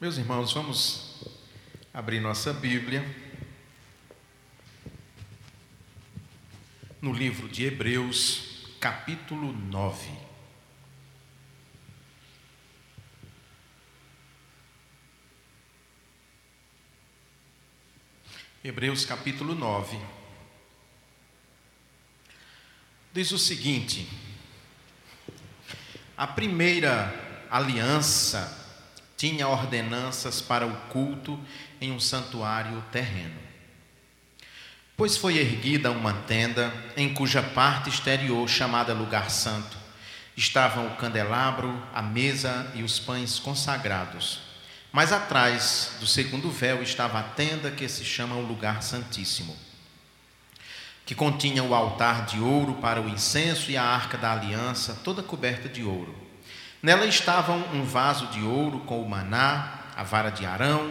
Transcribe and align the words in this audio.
Meus 0.00 0.16
irmãos, 0.16 0.54
vamos 0.54 1.20
abrir 1.92 2.20
nossa 2.20 2.54
Bíblia 2.54 3.04
no 7.02 7.12
livro 7.12 7.46
de 7.50 7.66
Hebreus, 7.66 8.66
capítulo 8.80 9.52
9. 9.52 10.10
Hebreus 18.64 19.04
capítulo 19.04 19.54
9. 19.54 20.00
Diz 23.12 23.32
o 23.32 23.38
seguinte: 23.38 24.08
A 26.16 26.26
primeira 26.26 27.46
aliança 27.50 28.59
tinha 29.20 29.46
ordenanças 29.46 30.40
para 30.40 30.66
o 30.66 30.74
culto 30.88 31.38
em 31.78 31.92
um 31.92 32.00
santuário 32.00 32.82
terreno. 32.90 33.38
Pois 34.96 35.18
foi 35.18 35.36
erguida 35.36 35.90
uma 35.90 36.14
tenda 36.14 36.72
em 36.96 37.12
cuja 37.12 37.42
parte 37.42 37.90
exterior, 37.90 38.48
chamada 38.48 38.94
Lugar 38.94 39.30
Santo, 39.30 39.76
estavam 40.34 40.86
o 40.86 40.96
candelabro, 40.96 41.86
a 41.92 42.00
mesa 42.00 42.72
e 42.74 42.82
os 42.82 42.98
pães 42.98 43.38
consagrados. 43.38 44.40
Mas 44.90 45.12
atrás 45.12 45.96
do 46.00 46.06
segundo 46.06 46.50
véu 46.50 46.82
estava 46.82 47.20
a 47.20 47.22
tenda 47.22 47.70
que 47.70 47.86
se 47.90 48.06
chama 48.06 48.36
o 48.36 48.46
Lugar 48.46 48.82
Santíssimo, 48.82 49.54
que 51.04 51.14
continha 51.14 51.62
o 51.62 51.74
altar 51.74 52.24
de 52.24 52.40
ouro 52.40 52.76
para 52.76 53.02
o 53.02 53.08
incenso 53.10 53.70
e 53.70 53.76
a 53.76 53.84
arca 53.84 54.16
da 54.16 54.32
aliança, 54.32 54.98
toda 55.04 55.22
coberta 55.22 55.68
de 55.68 55.84
ouro. 55.84 56.29
Nela 56.82 57.04
estavam 57.04 57.58
um 57.74 57.84
vaso 57.84 58.26
de 58.28 58.42
ouro 58.42 58.80
com 58.80 59.02
o 59.02 59.08
maná, 59.08 59.80
a 59.94 60.02
vara 60.02 60.30
de 60.30 60.46
Arão, 60.46 60.90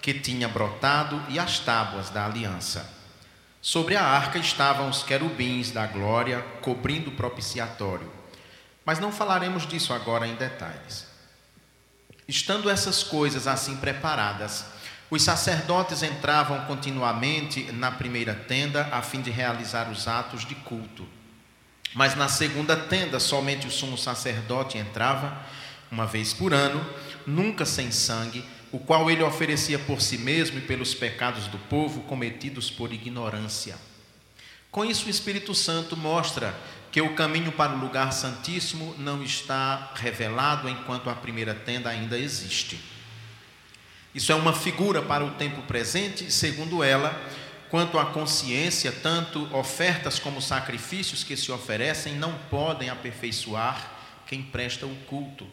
que 0.00 0.14
tinha 0.14 0.48
brotado, 0.48 1.22
e 1.28 1.38
as 1.38 1.58
tábuas 1.58 2.08
da 2.08 2.24
aliança. 2.24 2.90
Sobre 3.60 3.94
a 3.94 4.02
arca 4.02 4.38
estavam 4.38 4.88
os 4.88 5.02
querubins 5.02 5.70
da 5.70 5.86
glória, 5.86 6.40
cobrindo 6.62 7.10
o 7.10 7.14
propiciatório. 7.14 8.10
Mas 8.84 8.98
não 8.98 9.12
falaremos 9.12 9.66
disso 9.66 9.92
agora 9.92 10.26
em 10.26 10.34
detalhes. 10.34 11.06
Estando 12.26 12.70
essas 12.70 13.02
coisas 13.02 13.46
assim 13.46 13.76
preparadas, 13.76 14.64
os 15.10 15.22
sacerdotes 15.22 16.02
entravam 16.02 16.64
continuamente 16.66 17.70
na 17.72 17.90
primeira 17.90 18.34
tenda 18.34 18.88
a 18.92 19.02
fim 19.02 19.20
de 19.20 19.30
realizar 19.30 19.90
os 19.90 20.08
atos 20.08 20.46
de 20.46 20.54
culto. 20.54 21.06
Mas 21.94 22.14
na 22.14 22.28
segunda 22.28 22.76
tenda, 22.76 23.18
somente 23.18 23.66
o 23.66 23.70
sumo 23.70 23.96
sacerdote 23.96 24.78
entrava, 24.78 25.40
uma 25.90 26.06
vez 26.06 26.32
por 26.32 26.52
ano, 26.52 26.84
nunca 27.26 27.64
sem 27.64 27.90
sangue, 27.90 28.44
o 28.70 28.78
qual 28.78 29.10
ele 29.10 29.22
oferecia 29.22 29.78
por 29.78 30.00
si 30.00 30.18
mesmo 30.18 30.58
e 30.58 30.62
pelos 30.62 30.94
pecados 30.94 31.46
do 31.46 31.58
povo 31.58 32.02
cometidos 32.02 32.70
por 32.70 32.92
ignorância. 32.92 33.76
Com 34.70 34.84
isso, 34.84 35.06
o 35.06 35.10
Espírito 35.10 35.54
Santo 35.54 35.96
mostra 35.96 36.54
que 36.92 37.00
o 37.00 37.14
caminho 37.14 37.52
para 37.52 37.72
o 37.72 37.78
lugar 37.78 38.12
santíssimo 38.12 38.94
não 38.98 39.22
está 39.22 39.92
revelado 39.94 40.68
enquanto 40.68 41.08
a 41.08 41.14
primeira 41.14 41.54
tenda 41.54 41.88
ainda 41.88 42.18
existe. 42.18 42.78
Isso 44.14 44.32
é 44.32 44.34
uma 44.34 44.52
figura 44.52 45.00
para 45.02 45.24
o 45.24 45.32
tempo 45.32 45.62
presente, 45.62 46.30
segundo 46.30 46.82
ela, 46.82 47.18
Quanto 47.70 47.98
à 47.98 48.06
consciência, 48.06 48.90
tanto 48.90 49.54
ofertas 49.54 50.18
como 50.18 50.40
sacrifícios 50.40 51.22
que 51.22 51.36
se 51.36 51.52
oferecem 51.52 52.14
não 52.14 52.32
podem 52.50 52.88
aperfeiçoar 52.88 53.98
quem 54.26 54.42
presta 54.42 54.86
o 54.86 54.96
culto. 55.06 55.46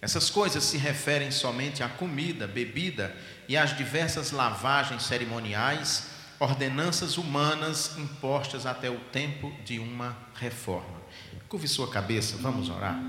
Essas 0.00 0.30
coisas 0.30 0.62
se 0.62 0.76
referem 0.76 1.30
somente 1.30 1.82
à 1.82 1.88
comida, 1.88 2.46
bebida 2.46 3.16
e 3.48 3.56
às 3.56 3.76
diversas 3.76 4.30
lavagens 4.30 5.04
cerimoniais, 5.04 6.08
ordenanças 6.38 7.16
humanas 7.16 7.96
impostas 7.98 8.64
até 8.64 8.90
o 8.90 9.00
tempo 9.00 9.52
de 9.64 9.78
uma 9.78 10.16
reforma. 10.34 10.98
Curve 11.48 11.66
sua 11.66 11.90
cabeça, 11.90 12.36
vamos 12.36 12.68
orar. 12.68 13.00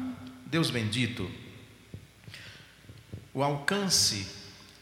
Deus 0.46 0.72
bendito, 0.72 1.30
o 3.34 3.44
alcance 3.44 4.26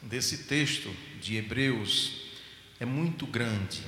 desse 0.01 0.43
texto 0.43 0.89
de 1.19 1.35
Hebreus 1.35 2.26
é 2.79 2.85
muito 2.85 3.25
grande. 3.25 3.83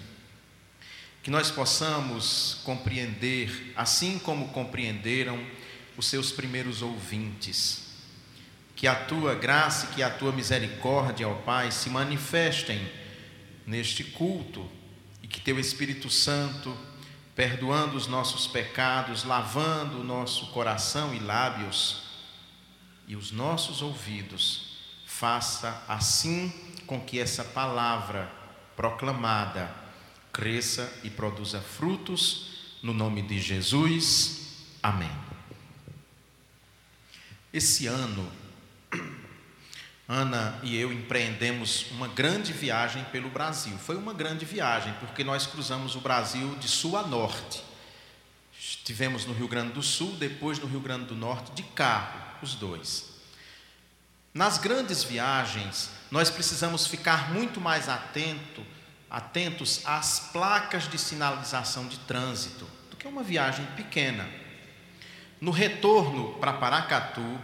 Que 1.21 1.29
nós 1.29 1.51
possamos 1.51 2.61
compreender, 2.63 3.73
assim 3.75 4.17
como 4.17 4.49
compreenderam 4.49 5.43
os 5.97 6.07
seus 6.07 6.31
primeiros 6.31 6.81
ouvintes. 6.81 7.89
Que 8.75 8.87
a 8.87 8.95
tua 8.95 9.35
graça 9.35 9.87
e 9.87 9.95
que 9.95 10.03
a 10.03 10.09
tua 10.09 10.31
misericórdia, 10.31 11.27
ó 11.27 11.35
Pai, 11.35 11.71
se 11.71 11.89
manifestem 11.89 12.89
neste 13.67 14.03
culto 14.03 14.69
e 15.21 15.27
que 15.27 15.41
teu 15.41 15.59
Espírito 15.59 16.09
Santo, 16.09 16.75
perdoando 17.35 17.97
os 17.97 18.07
nossos 18.07 18.47
pecados, 18.47 19.25
lavando 19.25 19.99
o 19.99 20.03
nosso 20.03 20.47
coração 20.47 21.13
e 21.13 21.19
lábios 21.19 22.03
e 23.07 23.15
os 23.15 23.31
nossos 23.31 23.81
ouvidos, 23.81 24.77
faça 25.05 25.83
assim 25.87 26.53
com 26.87 27.01
que 27.01 27.19
essa 27.19 27.43
palavra 27.43 28.38
proclamada 28.79 29.69
cresça 30.31 30.89
e 31.03 31.09
produza 31.09 31.59
frutos, 31.59 32.77
no 32.81 32.93
nome 32.93 33.21
de 33.21 33.37
Jesus. 33.37 34.53
Amém. 34.81 35.11
Esse 37.51 37.87
ano, 37.87 38.31
Ana 40.07 40.57
e 40.63 40.77
eu 40.77 40.93
empreendemos 40.93 41.91
uma 41.91 42.07
grande 42.07 42.53
viagem 42.53 43.03
pelo 43.11 43.29
Brasil. 43.29 43.77
Foi 43.77 43.97
uma 43.97 44.13
grande 44.13 44.45
viagem, 44.45 44.93
porque 45.01 45.25
nós 45.25 45.45
cruzamos 45.45 45.97
o 45.97 45.99
Brasil 45.99 46.55
de 46.55 46.69
sul 46.69 46.95
a 46.95 47.05
norte. 47.05 47.61
Estivemos 48.57 49.25
no 49.25 49.33
Rio 49.33 49.49
Grande 49.49 49.73
do 49.73 49.83
Sul, 49.83 50.15
depois 50.15 50.57
no 50.57 50.67
Rio 50.67 50.79
Grande 50.79 51.03
do 51.03 51.15
Norte, 51.15 51.51
de 51.51 51.63
carro, 51.63 52.17
os 52.41 52.55
dois. 52.55 53.08
Nas 54.33 54.57
grandes 54.57 55.03
viagens, 55.03 55.89
nós 56.11 56.29
precisamos 56.29 56.85
ficar 56.85 57.33
muito 57.33 57.59
mais 57.59 57.89
atento, 57.89 58.63
atentos 59.09 59.81
às 59.85 60.19
placas 60.31 60.87
de 60.87 60.97
sinalização 60.97 61.87
de 61.87 61.97
trânsito 61.99 62.67
do 62.91 62.95
que 62.95 63.07
uma 63.07 63.23
viagem 63.23 63.65
pequena. 63.75 64.27
No 65.41 65.51
retorno 65.51 66.33
para 66.33 66.53
Paracatu, 66.53 67.39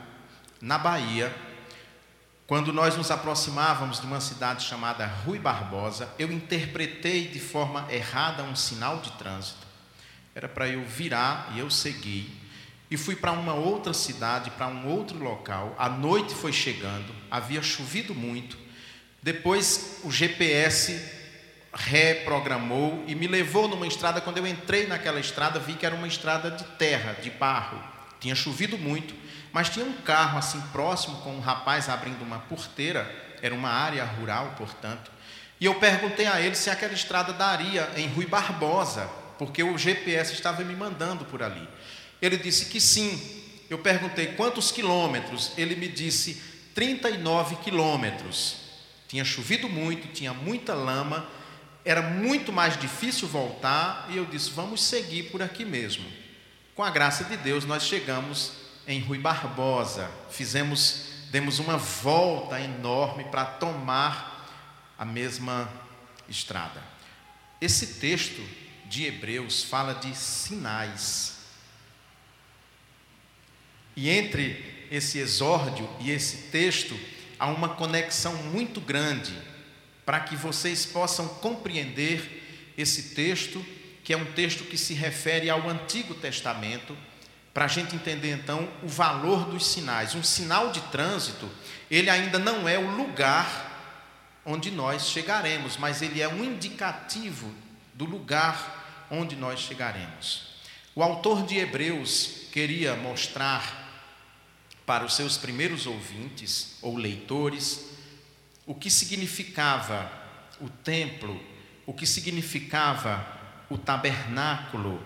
na 0.62 0.78
Bahia, 0.78 1.36
quando 2.46 2.72
nós 2.72 2.96
nos 2.96 3.10
aproximávamos 3.10 4.00
de 4.00 4.06
uma 4.06 4.22
cidade 4.22 4.64
chamada 4.64 5.08
Rui 5.08 5.40
Barbosa, 5.40 6.08
eu 6.20 6.32
interpretei 6.32 7.28
de 7.28 7.40
forma 7.40 7.88
errada 7.92 8.44
um 8.44 8.56
sinal 8.56 9.00
de 9.00 9.12
trânsito. 9.14 9.66
Era 10.36 10.48
para 10.48 10.68
eu 10.68 10.86
virar 10.86 11.52
e 11.56 11.60
eu 11.60 11.72
segui. 11.72 12.45
E 12.96 12.98
fui 12.98 13.14
para 13.14 13.34
uma 13.34 13.54
outra 13.54 13.94
cidade, 13.94 14.50
para 14.52 14.68
um 14.68 14.88
outro 14.88 15.22
local. 15.22 15.76
A 15.78 15.90
noite 15.90 16.34
foi 16.34 16.54
chegando, 16.54 17.14
havia 17.30 17.62
chovido 17.62 18.16
muito. 18.16 18.58
Depois 19.22 20.00
o 20.06 20.10
GPS 20.10 21.04
reprogramou 21.74 23.04
e 23.06 23.14
me 23.14 23.28
levou 23.28 23.68
numa 23.68 23.86
estrada. 23.86 24.22
Quando 24.22 24.38
eu 24.38 24.48
entrei 24.48 24.88
naquela 24.88 25.20
estrada, 25.20 25.60
vi 25.60 25.74
que 25.74 25.86
era 25.86 25.94
uma 25.94 26.08
estrada 26.08 26.50
de 26.50 26.64
terra, 26.78 27.18
de 27.22 27.30
barro. 27.32 27.84
Tinha 28.22 28.34
chovido 28.34 28.78
muito, 28.78 29.14
mas 29.52 29.68
tinha 29.68 29.86
um 29.86 29.98
carro 29.98 30.38
assim 30.38 30.62
próximo 30.72 31.18
com 31.18 31.36
um 31.36 31.42
rapaz 31.42 31.90
abrindo 31.90 32.22
uma 32.22 32.40
porteira. 32.40 33.14
Era 33.42 33.54
uma 33.54 33.72
área 33.72 34.06
rural, 34.06 34.54
portanto. 34.58 35.12
E 35.60 35.66
eu 35.66 35.76
perguntei 35.76 36.28
a 36.28 36.40
ele 36.40 36.56
se 36.56 36.70
aquela 36.70 36.94
estrada 36.94 37.34
daria 37.34 37.90
em 37.98 38.08
Rui 38.08 38.26
Barbosa, 38.26 39.10
porque 39.38 39.62
o 39.62 39.78
GPS 39.78 40.32
estava 40.32 40.64
me 40.64 40.78
mandando 40.78 41.26
por 41.26 41.44
ali. 41.44 41.68
Ele 42.22 42.38
disse 42.38 42.66
que 42.66 42.80
sim. 42.80 43.20
Eu 43.70 43.80
perguntei 43.80 44.28
quantos 44.34 44.72
quilômetros. 44.72 45.52
Ele 45.58 45.76
me 45.76 45.88
disse 45.88 46.42
39 46.74 47.56
quilômetros. 47.58 48.58
Tinha 49.08 49.24
chovido 49.24 49.70
muito, 49.70 50.12
tinha 50.14 50.34
muita 50.34 50.74
lama, 50.74 51.28
era 51.86 52.02
muito 52.02 52.52
mais 52.52 52.78
difícil 52.78 53.28
voltar, 53.28 54.08
e 54.10 54.18
eu 54.18 54.26
disse: 54.26 54.50
vamos 54.50 54.84
seguir 54.84 55.32
por 55.32 55.42
aqui 55.42 55.64
mesmo. 55.64 56.06
Com 56.74 56.84
a 56.84 56.90
graça 56.90 57.24
de 57.24 57.38
Deus, 57.38 57.64
nós 57.64 57.84
chegamos 57.84 58.54
em 58.88 59.00
Rui 59.00 59.18
Barbosa, 59.18 60.12
fizemos, 60.30 61.06
demos 61.32 61.60
uma 61.60 61.78
volta 61.78 62.60
enorme 62.60 63.24
para 63.26 63.46
tomar 63.46 64.36
a 64.98 65.06
mesma 65.06 65.70
estrada. 66.28 66.84
Esse 67.62 68.00
texto 68.00 68.42
de 68.86 69.06
Hebreus 69.06 69.64
fala 69.64 69.94
de 69.94 70.16
sinais. 70.16 71.35
E 73.96 74.10
entre 74.10 74.88
esse 74.92 75.18
exórdio 75.18 75.90
e 76.00 76.12
esse 76.12 76.50
texto, 76.50 76.98
há 77.40 77.48
uma 77.48 77.70
conexão 77.70 78.36
muito 78.36 78.80
grande 78.80 79.34
para 80.06 80.20
que 80.20 80.36
vocês 80.36 80.86
possam 80.86 81.28
compreender 81.28 82.74
esse 82.78 83.16
texto, 83.16 83.66
que 84.04 84.14
é 84.14 84.18
um 84.18 84.26
texto 84.34 84.64
que 84.66 84.78
se 84.78 84.94
refere 84.94 85.50
ao 85.50 85.68
Antigo 85.68 86.14
Testamento, 86.14 86.96
para 87.54 87.66
a 87.66 87.70
gente 87.70 87.96
entender 87.96 88.32
então 88.32 88.70
o 88.84 88.88
valor 88.88 89.46
dos 89.46 89.66
sinais. 89.66 90.14
Um 90.14 90.24
sinal 90.24 90.72
de 90.72 90.82
trânsito, 90.82 91.50
ele 91.90 92.10
ainda 92.10 92.38
não 92.38 92.68
é 92.68 92.78
o 92.78 92.96
lugar 92.96 93.72
onde 94.46 94.70
nós 94.70 95.08
chegaremos, 95.10 95.78
mas 95.78 96.02
ele 96.02 96.22
é 96.22 96.28
um 96.28 96.44
indicativo 96.44 97.52
do 97.94 98.06
lugar 98.06 99.08
onde 99.10 99.36
nós 99.36 99.62
chegaremos. 99.62 100.56
O 100.94 101.02
autor 101.02 101.46
de 101.46 101.58
Hebreus 101.58 102.48
queria 102.52 102.96
mostrar 102.96 103.85
para 104.86 105.06
os 105.06 105.16
seus 105.16 105.38
primeiros 105.38 105.88
ouvintes 105.88 106.78
ou 106.82 106.96
leitores 106.96 107.96
o 108.66 108.74
que 108.74 108.90
significava 108.90 110.12
o 110.60 110.70
templo, 110.70 111.40
o 111.86 111.94
que 111.94 112.06
significava 112.06 113.26
o 113.70 113.78
tabernáculo, 113.78 115.02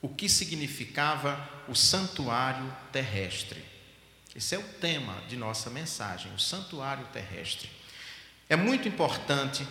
o 0.00 0.08
que 0.08 0.28
significava 0.28 1.48
o 1.68 1.74
santuário 1.74 2.70
terrestre. 2.90 3.64
Esse 4.34 4.54
é 4.54 4.58
o 4.58 4.62
tema 4.62 5.14
de 5.28 5.36
nossa 5.36 5.70
mensagem, 5.70 6.32
o 6.34 6.38
santuário 6.38 7.04
terrestre. 7.12 7.70
É 8.48 8.56
muito 8.56 8.88
importante 8.88 9.66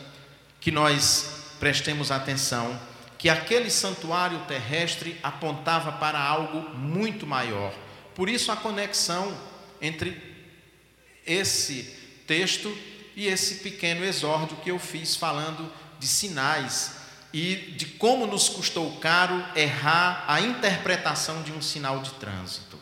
que 0.59 0.71
nós 0.71 1.55
prestemos 1.59 2.11
atenção 2.11 2.79
que 3.17 3.29
aquele 3.29 3.69
santuário 3.69 4.39
terrestre 4.45 5.19
apontava 5.21 5.91
para 5.91 6.19
algo 6.19 6.75
muito 6.75 7.27
maior. 7.27 7.71
Por 8.21 8.29
isso 8.29 8.51
a 8.51 8.55
conexão 8.55 9.35
entre 9.81 10.15
esse 11.25 11.81
texto 12.27 12.71
e 13.15 13.25
esse 13.25 13.55
pequeno 13.63 14.05
exórdio 14.05 14.57
que 14.57 14.69
eu 14.69 14.77
fiz 14.77 15.15
falando 15.15 15.73
de 15.97 16.05
sinais 16.05 16.97
e 17.33 17.55
de 17.55 17.87
como 17.87 18.27
nos 18.27 18.47
custou 18.47 18.95
caro 18.99 19.43
errar 19.55 20.23
a 20.27 20.39
interpretação 20.39 21.41
de 21.41 21.51
um 21.51 21.63
sinal 21.63 21.99
de 22.03 22.11
trânsito. 22.11 22.77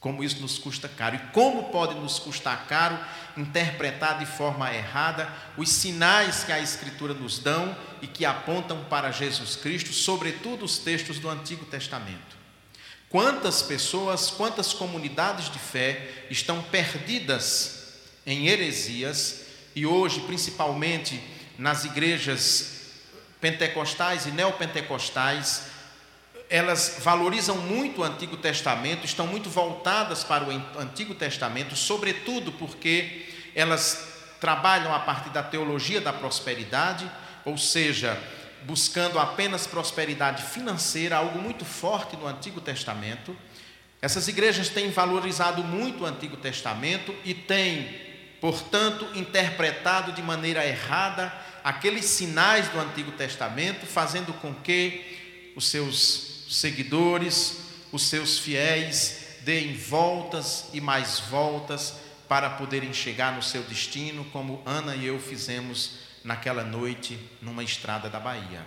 Como 0.00 0.24
isso 0.24 0.40
nos 0.40 0.58
custa 0.58 0.88
caro 0.88 1.14
e 1.14 1.32
como 1.32 1.70
pode 1.70 1.94
nos 1.94 2.18
custar 2.18 2.66
caro 2.66 2.98
interpretar 3.36 4.18
de 4.18 4.26
forma 4.26 4.74
errada 4.74 5.32
os 5.56 5.68
sinais 5.68 6.42
que 6.42 6.50
a 6.50 6.58
Escritura 6.58 7.14
nos 7.14 7.38
dão 7.38 7.76
e 8.02 8.08
que 8.08 8.24
apontam 8.24 8.82
para 8.86 9.12
Jesus 9.12 9.54
Cristo, 9.54 9.92
sobretudo 9.92 10.64
os 10.64 10.76
textos 10.76 11.20
do 11.20 11.30
Antigo 11.30 11.64
Testamento. 11.66 12.35
Quantas 13.08 13.62
pessoas, 13.62 14.30
quantas 14.30 14.72
comunidades 14.72 15.50
de 15.50 15.58
fé 15.58 16.08
estão 16.28 16.62
perdidas 16.62 17.94
em 18.26 18.48
heresias 18.48 19.42
e 19.74 19.86
hoje, 19.86 20.20
principalmente 20.20 21.22
nas 21.56 21.84
igrejas 21.84 22.76
pentecostais 23.40 24.26
e 24.26 24.30
neopentecostais, 24.30 25.66
elas 26.48 26.98
valorizam 27.00 27.56
muito 27.56 28.00
o 28.00 28.04
Antigo 28.04 28.36
Testamento, 28.36 29.04
estão 29.04 29.26
muito 29.26 29.48
voltadas 29.48 30.24
para 30.24 30.44
o 30.44 30.50
Antigo 30.80 31.14
Testamento, 31.14 31.76
sobretudo 31.76 32.52
porque 32.52 33.26
elas 33.54 34.14
trabalham 34.40 34.94
a 34.94 35.00
partir 35.00 35.30
da 35.30 35.42
teologia 35.42 36.00
da 36.00 36.12
prosperidade, 36.12 37.10
ou 37.44 37.56
seja, 37.56 38.20
buscando 38.66 39.18
apenas 39.18 39.66
prosperidade 39.66 40.42
financeira, 40.42 41.16
algo 41.16 41.40
muito 41.40 41.64
forte 41.64 42.16
no 42.16 42.26
Antigo 42.26 42.60
Testamento. 42.60 43.36
Essas 44.02 44.26
igrejas 44.26 44.68
têm 44.68 44.90
valorizado 44.90 45.62
muito 45.62 46.02
o 46.02 46.06
Antigo 46.06 46.36
Testamento 46.36 47.14
e 47.24 47.32
têm, 47.32 47.88
portanto, 48.40 49.06
interpretado 49.14 50.12
de 50.12 50.20
maneira 50.20 50.66
errada 50.66 51.32
aqueles 51.62 52.04
sinais 52.06 52.68
do 52.68 52.80
Antigo 52.80 53.12
Testamento, 53.12 53.86
fazendo 53.86 54.32
com 54.34 54.52
que 54.54 55.52
os 55.56 55.68
seus 55.68 56.44
seguidores, 56.50 57.58
os 57.92 58.02
seus 58.02 58.38
fiéis, 58.38 59.38
deem 59.42 59.74
voltas 59.74 60.66
e 60.72 60.80
mais 60.80 61.20
voltas 61.20 61.94
para 62.28 62.50
poderem 62.50 62.92
chegar 62.92 63.32
no 63.32 63.42
seu 63.42 63.62
destino, 63.62 64.24
como 64.26 64.60
Ana 64.66 64.96
e 64.96 65.06
eu 65.06 65.20
fizemos 65.20 66.05
naquela 66.26 66.64
noite 66.64 67.18
numa 67.40 67.62
estrada 67.62 68.10
da 68.10 68.20
Bahia. 68.20 68.66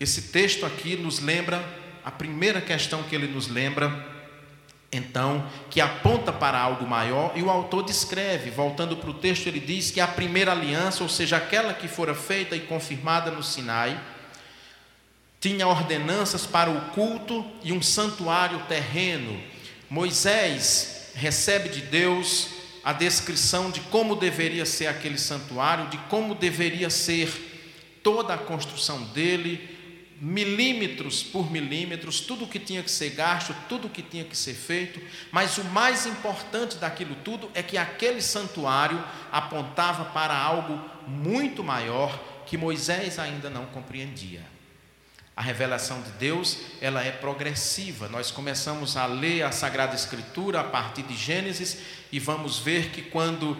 Esse 0.00 0.22
texto 0.32 0.66
aqui 0.66 0.96
nos 0.96 1.20
lembra, 1.20 1.62
a 2.04 2.10
primeira 2.10 2.60
questão 2.60 3.02
que 3.04 3.14
ele 3.14 3.28
nos 3.28 3.46
lembra 3.46 4.16
então, 4.90 5.46
que 5.68 5.80
aponta 5.80 6.32
para 6.32 6.58
algo 6.58 6.86
maior, 6.86 7.32
e 7.36 7.42
o 7.42 7.50
autor 7.50 7.84
descreve, 7.84 8.50
voltando 8.50 8.96
para 8.96 9.10
o 9.10 9.14
texto, 9.14 9.46
ele 9.46 9.60
diz 9.60 9.90
que 9.90 10.00
a 10.00 10.06
primeira 10.06 10.52
aliança, 10.52 11.02
ou 11.02 11.08
seja, 11.08 11.36
aquela 11.36 11.74
que 11.74 11.88
fora 11.88 12.14
feita 12.14 12.56
e 12.56 12.60
confirmada 12.60 13.30
no 13.30 13.42
Sinai, 13.42 14.00
tinha 15.40 15.66
ordenanças 15.66 16.46
para 16.46 16.70
o 16.70 16.80
culto 16.92 17.44
e 17.62 17.72
um 17.72 17.82
santuário 17.82 18.60
terreno. 18.68 19.38
Moisés 19.90 21.10
recebe 21.14 21.68
de 21.68 21.82
Deus 21.82 22.55
a 22.86 22.92
descrição 22.92 23.68
de 23.68 23.80
como 23.80 24.14
deveria 24.14 24.64
ser 24.64 24.86
aquele 24.86 25.18
santuário, 25.18 25.88
de 25.88 25.98
como 26.08 26.36
deveria 26.36 26.88
ser 26.88 27.98
toda 28.00 28.32
a 28.32 28.38
construção 28.38 29.02
dele, 29.06 30.14
milímetros 30.20 31.20
por 31.20 31.50
milímetros, 31.50 32.20
tudo 32.20 32.44
o 32.44 32.48
que 32.48 32.60
tinha 32.60 32.84
que 32.84 32.90
ser 32.92 33.10
gasto, 33.10 33.52
tudo 33.68 33.88
o 33.88 33.90
que 33.90 34.02
tinha 34.02 34.22
que 34.22 34.36
ser 34.36 34.54
feito, 34.54 35.00
mas 35.32 35.58
o 35.58 35.64
mais 35.64 36.06
importante 36.06 36.76
daquilo 36.76 37.16
tudo 37.24 37.50
é 37.54 37.62
que 37.62 37.76
aquele 37.76 38.22
santuário 38.22 39.04
apontava 39.32 40.04
para 40.04 40.38
algo 40.38 40.80
muito 41.08 41.64
maior 41.64 42.16
que 42.46 42.56
Moisés 42.56 43.18
ainda 43.18 43.50
não 43.50 43.66
compreendia. 43.66 44.55
A 45.36 45.42
revelação 45.42 46.00
de 46.00 46.10
Deus, 46.12 46.56
ela 46.80 47.04
é 47.04 47.12
progressiva. 47.12 48.08
Nós 48.08 48.30
começamos 48.30 48.96
a 48.96 49.04
ler 49.04 49.42
a 49.42 49.52
Sagrada 49.52 49.94
Escritura 49.94 50.60
a 50.60 50.64
partir 50.64 51.02
de 51.02 51.14
Gênesis 51.14 51.76
e 52.10 52.18
vamos 52.18 52.58
ver 52.58 52.88
que 52.88 53.02
quando 53.02 53.54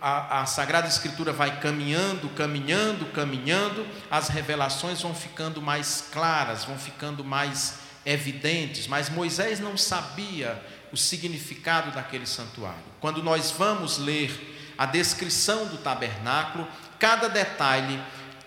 a, 0.00 0.40
a, 0.40 0.46
Sagrada 0.46 0.88
Escritura 0.88 1.32
vai 1.32 1.60
caminhando, 1.60 2.28
caminhando, 2.30 3.06
caminhando, 3.12 3.86
as 4.10 4.26
revelações 4.26 5.00
vão 5.00 5.14
ficando 5.14 5.62
mais 5.62 6.08
claras, 6.12 6.64
vão 6.64 6.76
ficando 6.76 7.24
mais 7.24 7.76
evidentes. 8.04 8.88
Mas 8.88 9.08
Moisés 9.08 9.60
não 9.60 9.76
sabia 9.76 10.60
o 10.92 10.96
significado 10.96 11.92
daquele 11.92 12.26
santuário. 12.26 12.82
Quando 13.00 13.22
nós 13.22 13.52
vamos 13.52 13.96
ler 13.96 14.74
a 14.76 14.86
descrição 14.86 15.66
do 15.66 15.78
tabernáculo, 15.78 16.66
cada 16.98 17.28
detalhe, 17.28 18.02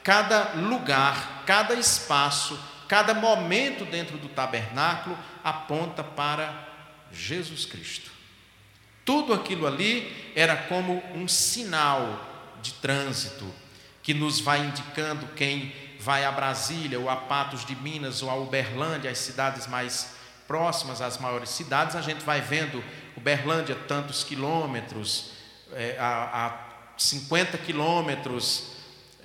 cada 0.05 0.53
lugar, 0.53 1.43
cada 1.47 1.73
espaço, 1.73 2.59
cada 2.87 3.15
momento 3.15 3.83
dentro 3.85 4.19
do 4.19 4.29
tabernáculo 4.29 5.17
aponta 5.43 6.03
para 6.03 6.53
Jesus 7.11 7.65
Cristo. 7.65 8.11
Tudo 9.03 9.33
aquilo 9.33 9.65
ali 9.65 10.31
era 10.35 10.55
como 10.55 11.03
um 11.15 11.27
sinal 11.27 12.23
de 12.61 12.73
trânsito 12.73 13.51
que 14.03 14.13
nos 14.13 14.39
vai 14.39 14.59
indicando 14.59 15.25
quem 15.35 15.73
vai 15.99 16.23
a 16.23 16.31
Brasília, 16.31 16.99
ou 16.99 17.09
a 17.09 17.15
Patos 17.15 17.65
de 17.65 17.75
Minas, 17.75 18.21
ou 18.21 18.29
a 18.29 18.35
Uberlândia, 18.35 19.09
as 19.09 19.17
cidades 19.17 19.65
mais 19.65 20.13
próximas 20.47 21.01
às 21.01 21.17
maiores 21.17 21.49
cidades, 21.49 21.95
a 21.95 22.01
gente 22.01 22.23
vai 22.23 22.41
vendo 22.41 22.83
Uberlândia 23.17 23.73
tantos 23.87 24.23
quilômetros, 24.23 25.31
é, 25.73 25.97
a, 25.99 26.45
a 26.45 26.65
50 26.95 27.57
quilômetros, 27.57 28.74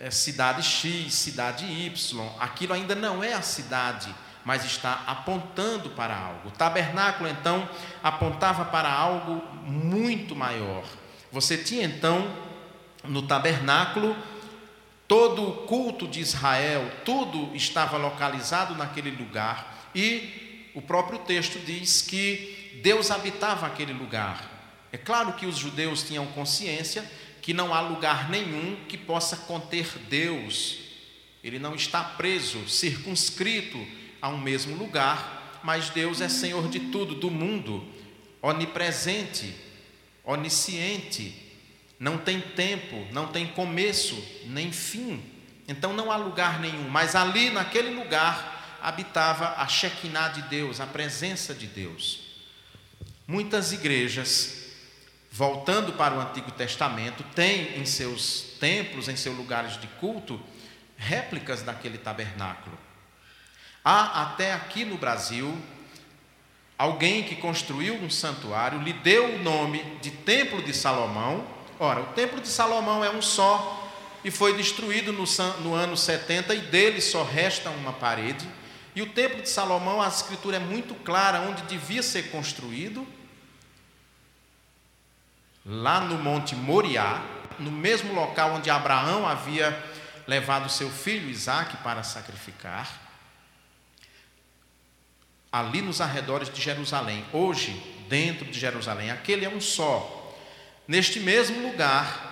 é, 0.01 0.11
cidade 0.11 0.63
X, 0.63 1.15
cidade 1.15 1.65
Y. 1.65 2.29
Aquilo 2.41 2.73
ainda 2.73 2.97
não 2.97 3.23
é 3.23 3.33
a 3.33 3.43
cidade 3.43 4.13
mas 4.45 4.65
está 4.65 5.05
apontando 5.07 5.91
para 5.91 6.17
algo. 6.17 6.49
O 6.49 6.51
tabernáculo, 6.51 7.29
então, 7.29 7.69
apontava 8.03 8.65
para 8.65 8.91
algo 8.91 9.43
muito 9.65 10.35
maior. 10.35 10.85
Você 11.31 11.59
tinha, 11.59 11.85
então, 11.85 12.29
no 13.05 13.23
tabernáculo, 13.23 14.17
todo 15.07 15.49
o 15.49 15.53
culto 15.67 16.09
de 16.09 16.21
Israel, 16.21 16.91
tudo 17.05 17.55
estava 17.55 17.97
localizado 17.97 18.75
naquele 18.75 19.11
lugar, 19.11 19.91
e 19.95 20.71
o 20.75 20.81
próprio 20.81 21.19
texto 21.21 21.59
diz 21.59 22.03
que 22.03 22.81
Deus 22.83 23.11
habitava 23.11 23.67
aquele 23.67 23.93
lugar. 23.93 24.49
É 24.93 24.97
claro 24.97 25.35
que 25.35 25.47
os 25.47 25.57
judeus 25.57 26.03
tinham 26.03 26.27
consciência 26.27 27.09
que 27.41 27.55
não 27.55 27.75
há 27.75 27.81
lugar 27.81 28.29
nenhum 28.29 28.77
que 28.89 28.97
possa 28.97 29.37
conter 29.37 29.87
Deus. 30.09 30.79
Ele 31.43 31.59
não 31.59 31.75
está 31.75 32.03
preso, 32.03 32.69
circunscrito 32.69 33.79
a 34.21 34.29
um 34.29 34.39
mesmo 34.39 34.77
lugar, 34.77 35.61
mas 35.63 35.91
Deus 35.91 36.21
é 36.21 36.29
Senhor 36.29 36.69
de 36.69 36.81
tudo, 36.81 37.15
do 37.15 37.31
mundo, 37.31 37.87
onipresente, 38.43 39.55
onisciente, 40.25 41.35
não 41.99 42.19
tem 42.19 42.41
tempo, 42.41 43.07
não 43.13 43.29
tem 43.29 43.47
começo 43.47 44.17
nem 44.47 44.73
fim. 44.73 45.23
Então 45.69 45.93
não 45.93 46.11
há 46.11 46.17
lugar 46.17 46.61
nenhum, 46.61 46.89
mas 46.89 47.15
ali 47.15 47.51
naquele 47.51 47.91
lugar 47.91 48.79
habitava 48.83 49.55
a 49.57 49.69
Shekinah 49.69 50.29
de 50.29 50.43
Deus, 50.43 50.81
a 50.81 50.87
presença 50.87 51.55
de 51.55 51.67
Deus. 51.67 52.21
Muitas 53.27 53.73
igrejas, 53.73 54.60
voltando 55.41 55.95
para 55.95 56.15
o 56.15 56.21
Antigo 56.21 56.51
Testamento, 56.51 57.25
têm 57.35 57.81
em 57.81 57.87
seus 57.87 58.43
templos, 58.61 59.09
em 59.09 59.17
seus 59.17 59.35
lugares 59.35 59.81
de 59.81 59.87
culto, 59.87 60.39
réplicas 60.99 61.63
daquele 61.63 61.97
tabernáculo. 61.97 62.77
Há 63.83 64.21
até 64.21 64.53
aqui 64.53 64.85
no 64.85 64.99
Brasil 64.99 65.57
alguém 66.77 67.23
que 67.23 67.37
construiu 67.37 67.95
um 67.95 68.11
santuário, 68.11 68.83
lhe 68.83 68.93
deu 68.93 69.37
o 69.37 69.43
nome 69.43 69.83
de 70.03 70.11
Templo 70.11 70.63
de 70.63 70.75
Salomão. 70.75 71.47
Ora, 71.79 72.03
o 72.03 72.07
Templo 72.09 72.39
de 72.39 72.49
Salomão 72.49 73.03
é 73.03 73.09
um 73.09 73.23
só 73.23 73.91
e 74.23 74.31
foi 74.31 74.55
destruído 74.59 75.11
no, 75.11 75.25
no 75.63 75.73
ano 75.73 75.97
70 75.97 76.55
e 76.55 76.61
dele 76.67 77.01
só 77.01 77.25
resta 77.25 77.71
uma 77.71 77.95
parede. 77.95 78.47
E 78.95 79.01
o 79.01 79.07
Templo 79.07 79.41
de 79.41 79.49
Salomão, 79.49 80.03
a 80.03 80.09
escritura 80.09 80.59
é 80.59 80.61
muito 80.61 80.95
clara 80.97 81.41
onde 81.49 81.63
devia 81.63 82.03
ser 82.03 82.25
construído, 82.25 83.07
lá 85.65 86.01
no 86.01 86.17
Monte 86.17 86.55
Moriá, 86.55 87.23
no 87.59 87.71
mesmo 87.71 88.15
local 88.15 88.55
onde 88.55 88.71
Abraão 88.71 89.27
havia 89.27 89.79
levado 90.27 90.71
seu 90.71 90.91
filho 90.91 91.29
Isaque 91.29 91.77
para 91.79 92.03
sacrificar, 92.03 92.89
ali 95.53 95.83
nos 95.83 96.01
arredores 96.01 96.49
de 96.49 96.61
Jerusalém, 96.61 97.25
hoje, 97.33 97.73
dentro 98.09 98.47
de 98.47 98.59
Jerusalém, 98.59 99.11
aquele 99.11 99.45
é 99.45 99.49
um 99.49 99.61
só. 99.61 100.37
Neste 100.87 101.21
mesmo 101.21 101.69
lugar, 101.69 102.31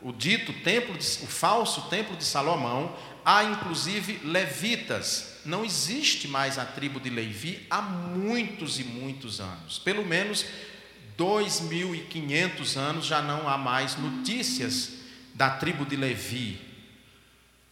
o 0.00 0.12
dito 0.12 0.52
templo, 0.52 0.96
de, 0.96 1.04
o 1.24 1.26
falso 1.26 1.82
templo 1.88 2.16
de 2.16 2.24
Salomão, 2.24 2.96
há 3.24 3.42
inclusive 3.44 4.20
levitas. 4.24 5.40
Não 5.44 5.64
existe 5.64 6.28
mais 6.28 6.58
a 6.58 6.64
tribo 6.64 7.00
de 7.00 7.10
Levi 7.10 7.66
há 7.70 7.82
muitos 7.82 8.78
e 8.78 8.84
muitos 8.84 9.40
anos. 9.40 9.78
Pelo 9.78 10.04
menos 10.04 10.44
2.500 11.18 12.76
anos 12.76 13.06
já 13.06 13.22
não 13.22 13.48
há 13.48 13.56
mais 13.56 13.96
notícias 13.96 14.92
da 15.34 15.50
tribo 15.50 15.84
de 15.84 15.96
Levi. 15.96 16.60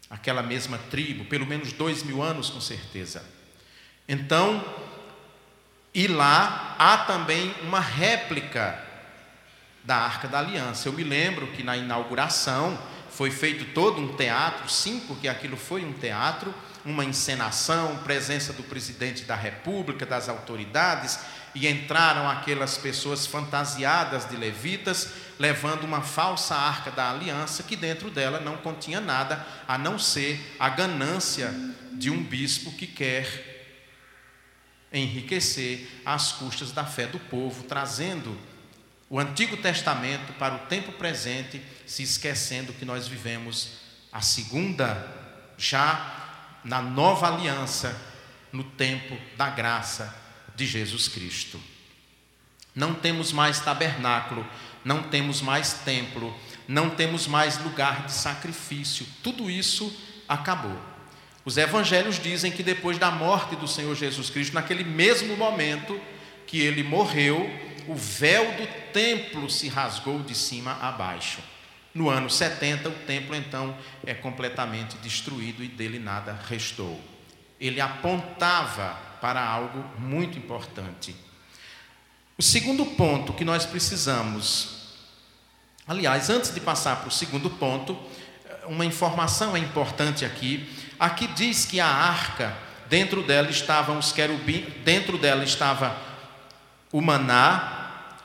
Aquela 0.08 0.42
mesma 0.42 0.78
tribo, 0.90 1.24
pelo 1.24 1.46
menos 1.46 1.72
dois 1.72 2.02
mil 2.02 2.22
anos 2.22 2.50
com 2.50 2.60
certeza. 2.60 3.24
Então, 4.08 4.64
e 5.94 6.06
lá 6.06 6.74
há 6.78 6.98
também 6.98 7.54
uma 7.62 7.80
réplica 7.80 8.82
da 9.84 9.96
Arca 9.96 10.26
da 10.26 10.38
Aliança. 10.38 10.88
Eu 10.88 10.92
me 10.92 11.04
lembro 11.04 11.46
que 11.48 11.62
na 11.62 11.76
inauguração 11.76 12.78
foi 13.10 13.30
feito 13.30 13.72
todo 13.72 14.00
um 14.00 14.16
teatro, 14.16 14.68
sim, 14.68 15.00
porque 15.06 15.28
aquilo 15.28 15.56
foi 15.56 15.84
um 15.84 15.92
teatro, 15.92 16.52
uma 16.84 17.04
encenação, 17.04 17.98
presença 17.98 18.52
do 18.52 18.62
presidente 18.62 19.24
da 19.24 19.36
República, 19.36 20.04
das 20.04 20.28
autoridades, 20.28 21.20
e 21.54 21.68
entraram 21.68 22.28
aquelas 22.28 22.76
pessoas 22.76 23.26
fantasiadas 23.26 24.28
de 24.28 24.36
levitas, 24.36 25.12
levando 25.38 25.84
uma 25.84 26.00
falsa 26.00 26.54
arca 26.54 26.90
da 26.90 27.10
aliança, 27.10 27.62
que 27.62 27.76
dentro 27.76 28.10
dela 28.10 28.40
não 28.40 28.56
continha 28.56 29.00
nada 29.00 29.46
a 29.66 29.78
não 29.78 29.98
ser 29.98 30.56
a 30.58 30.68
ganância 30.68 31.54
de 31.92 32.10
um 32.10 32.22
bispo 32.22 32.72
que 32.72 32.86
quer 32.86 33.52
enriquecer 34.92 36.02
às 36.04 36.32
custas 36.32 36.72
da 36.72 36.84
fé 36.84 37.06
do 37.06 37.18
povo, 37.18 37.64
trazendo 37.64 38.36
o 39.08 39.20
Antigo 39.20 39.56
Testamento 39.56 40.32
para 40.34 40.56
o 40.56 40.66
tempo 40.66 40.92
presente, 40.92 41.62
se 41.86 42.02
esquecendo 42.02 42.72
que 42.72 42.84
nós 42.84 43.06
vivemos 43.06 43.78
a 44.12 44.20
segunda, 44.20 45.06
já 45.56 46.60
na 46.64 46.80
nova 46.80 47.28
aliança, 47.28 47.96
no 48.52 48.64
tempo 48.64 49.16
da 49.36 49.50
graça 49.50 50.23
de 50.54 50.66
Jesus 50.66 51.08
Cristo. 51.08 51.60
Não 52.74 52.94
temos 52.94 53.32
mais 53.32 53.60
tabernáculo, 53.60 54.46
não 54.84 55.04
temos 55.04 55.40
mais 55.40 55.74
templo, 55.84 56.34
não 56.66 56.90
temos 56.90 57.26
mais 57.26 57.58
lugar 57.62 58.06
de 58.06 58.12
sacrifício, 58.12 59.06
tudo 59.22 59.50
isso 59.50 59.94
acabou. 60.28 60.76
Os 61.44 61.56
evangelhos 61.56 62.18
dizem 62.18 62.50
que 62.50 62.62
depois 62.62 62.98
da 62.98 63.10
morte 63.10 63.54
do 63.54 63.68
Senhor 63.68 63.94
Jesus 63.94 64.30
Cristo, 64.30 64.54
naquele 64.54 64.82
mesmo 64.82 65.36
momento 65.36 66.00
que 66.46 66.60
ele 66.60 66.82
morreu, 66.82 67.48
o 67.86 67.94
véu 67.94 68.44
do 68.52 68.66
templo 68.92 69.50
se 69.50 69.68
rasgou 69.68 70.22
de 70.22 70.34
cima 70.34 70.78
a 70.80 70.90
baixo. 70.90 71.40
No 71.94 72.08
ano 72.08 72.28
70, 72.28 72.88
o 72.88 72.92
templo 73.06 73.36
então 73.36 73.76
é 74.04 74.14
completamente 74.14 74.96
destruído 74.96 75.62
e 75.62 75.68
dele 75.68 75.98
nada 75.98 76.38
restou. 76.48 77.00
Ele 77.60 77.80
apontava 77.80 78.98
para 79.24 79.42
algo 79.42 79.82
muito 79.98 80.36
importante. 80.36 81.16
O 82.36 82.42
segundo 82.42 82.84
ponto 82.84 83.32
que 83.32 83.42
nós 83.42 83.64
precisamos, 83.64 84.98
aliás, 85.88 86.28
antes 86.28 86.52
de 86.52 86.60
passar 86.60 86.96
para 86.96 87.08
o 87.08 87.10
segundo 87.10 87.48
ponto, 87.48 87.98
uma 88.66 88.84
informação 88.84 89.56
é 89.56 89.58
importante 89.58 90.26
aqui. 90.26 90.68
Aqui 91.00 91.26
diz 91.28 91.64
que 91.64 91.80
a 91.80 91.86
arca, 91.86 92.54
dentro 92.90 93.22
dela 93.22 93.48
estavam 93.48 93.98
os 93.98 94.12
querubins, 94.12 94.66
dentro 94.84 95.16
dela 95.16 95.42
estava 95.42 95.96
o 96.92 97.00
maná, 97.00 98.18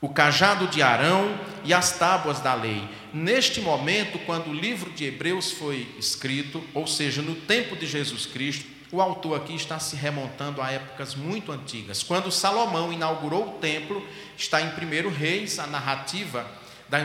o 0.00 0.08
cajado 0.08 0.66
de 0.68 0.80
Arão 0.80 1.38
e 1.62 1.74
as 1.74 1.92
tábuas 1.98 2.40
da 2.40 2.54
lei. 2.54 2.88
Neste 3.12 3.60
momento, 3.60 4.18
quando 4.20 4.48
o 4.48 4.54
livro 4.54 4.90
de 4.92 5.04
Hebreus 5.04 5.52
foi 5.52 5.94
escrito, 5.98 6.64
ou 6.72 6.86
seja, 6.86 7.20
no 7.20 7.34
tempo 7.34 7.76
de 7.76 7.86
Jesus 7.86 8.24
Cristo, 8.24 8.77
o 8.90 9.02
autor 9.02 9.36
aqui 9.36 9.54
está 9.54 9.78
se 9.78 9.96
remontando 9.96 10.62
a 10.62 10.70
épocas 10.70 11.14
muito 11.14 11.52
antigas. 11.52 12.02
Quando 12.02 12.32
Salomão 12.32 12.92
inaugurou 12.92 13.48
o 13.48 13.58
templo, 13.58 14.06
está 14.36 14.60
em 14.60 14.68
1 14.68 15.10
Reis, 15.10 15.58
a 15.58 15.66
narrativa 15.66 16.46
da 16.88 17.00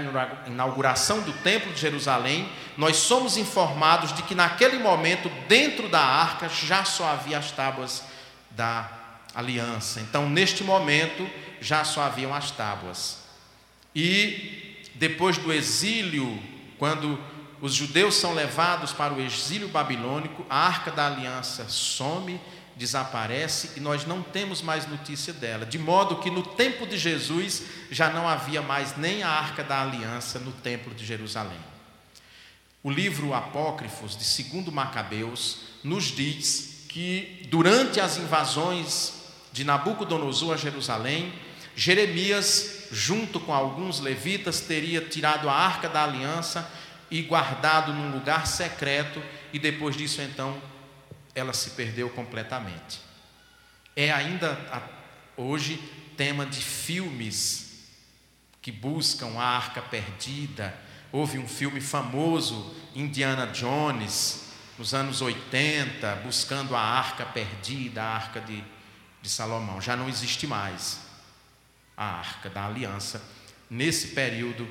inauguração 0.47 1.21
do 1.21 1.33
templo 1.33 1.73
de 1.73 1.81
Jerusalém, 1.81 2.47
nós 2.77 2.95
somos 2.95 3.35
informados 3.35 4.13
de 4.13 4.23
que 4.23 4.33
naquele 4.33 4.79
momento, 4.79 5.29
dentro 5.47 5.89
da 5.89 5.99
arca, 5.99 6.47
já 6.47 6.85
só 6.85 7.05
havia 7.05 7.37
as 7.37 7.51
tábuas 7.51 8.03
da 8.49 8.89
aliança. 9.35 9.99
Então, 9.99 10.29
neste 10.29 10.63
momento, 10.63 11.29
já 11.59 11.83
só 11.83 12.03
haviam 12.03 12.33
as 12.33 12.49
tábuas. 12.51 13.23
E 13.93 14.81
depois 14.95 15.37
do 15.37 15.51
exílio, 15.51 16.41
quando 16.77 17.19
os 17.63 17.73
judeus 17.73 18.15
são 18.15 18.33
levados 18.33 18.91
para 18.91 19.13
o 19.13 19.21
exílio 19.21 19.69
babilônico, 19.69 20.45
a 20.49 20.67
arca 20.67 20.91
da 20.91 21.07
aliança 21.07 21.65
some, 21.69 22.37
desaparece 22.75 23.71
e 23.77 23.79
nós 23.79 24.05
não 24.05 24.21
temos 24.21 24.61
mais 24.61 24.85
notícia 24.85 25.31
dela. 25.31 25.65
De 25.65 25.79
modo 25.79 26.17
que 26.17 26.29
no 26.29 26.43
tempo 26.43 26.85
de 26.85 26.97
Jesus 26.97 27.63
já 27.89 28.09
não 28.09 28.27
havia 28.27 28.61
mais 28.61 28.97
nem 28.97 29.23
a 29.23 29.29
arca 29.29 29.63
da 29.63 29.81
aliança 29.81 30.39
no 30.39 30.51
templo 30.51 30.93
de 30.93 31.05
Jerusalém. 31.05 31.57
O 32.83 32.91
livro 32.91 33.33
Apócrifos 33.33 34.17
de 34.17 34.25
Segundo 34.25 34.69
Macabeus 34.69 35.59
nos 35.85 36.07
diz 36.13 36.83
que 36.89 37.47
durante 37.49 37.97
as 38.01 38.17
invasões 38.17 39.23
de 39.53 39.63
Nabucodonosor 39.63 40.55
a 40.55 40.57
Jerusalém, 40.57 41.31
Jeremias, 41.77 42.87
junto 42.91 43.39
com 43.39 43.53
alguns 43.53 44.01
levitas, 44.01 44.59
teria 44.59 44.99
tirado 44.99 45.47
a 45.47 45.53
arca 45.53 45.87
da 45.87 46.03
aliança 46.03 46.69
e 47.13 47.21
guardado 47.21 47.93
num 47.93 48.11
lugar 48.11 48.47
secreto, 48.47 49.21
e 49.53 49.59
depois 49.59 49.95
disso, 49.95 50.21
então, 50.21 50.61
ela 51.35 51.53
se 51.53 51.71
perdeu 51.71 52.09
completamente. 52.09 52.99
É 53.95 54.11
ainda 54.11 54.57
hoje 55.37 55.77
tema 56.17 56.45
de 56.45 56.61
filmes 56.61 57.87
que 58.61 58.71
buscam 58.71 59.37
a 59.37 59.43
arca 59.43 59.81
perdida. 59.81 60.75
Houve 61.11 61.37
um 61.37 61.47
filme 61.47 61.79
famoso, 61.79 62.75
Indiana 62.95 63.47
Jones, 63.47 64.51
nos 64.77 64.93
anos 64.93 65.21
80, 65.21 66.15
buscando 66.23 66.75
a 66.75 66.81
arca 66.81 67.25
perdida, 67.25 68.01
a 68.01 68.15
arca 68.15 68.41
de 68.41 68.63
de 69.23 69.29
Salomão. 69.29 69.79
Já 69.79 69.95
não 69.95 70.09
existe 70.09 70.45
mais 70.45 70.99
a 71.95 72.05
arca 72.17 72.49
da 72.49 72.65
aliança 72.65 73.23
nesse 73.69 74.09
período 74.09 74.67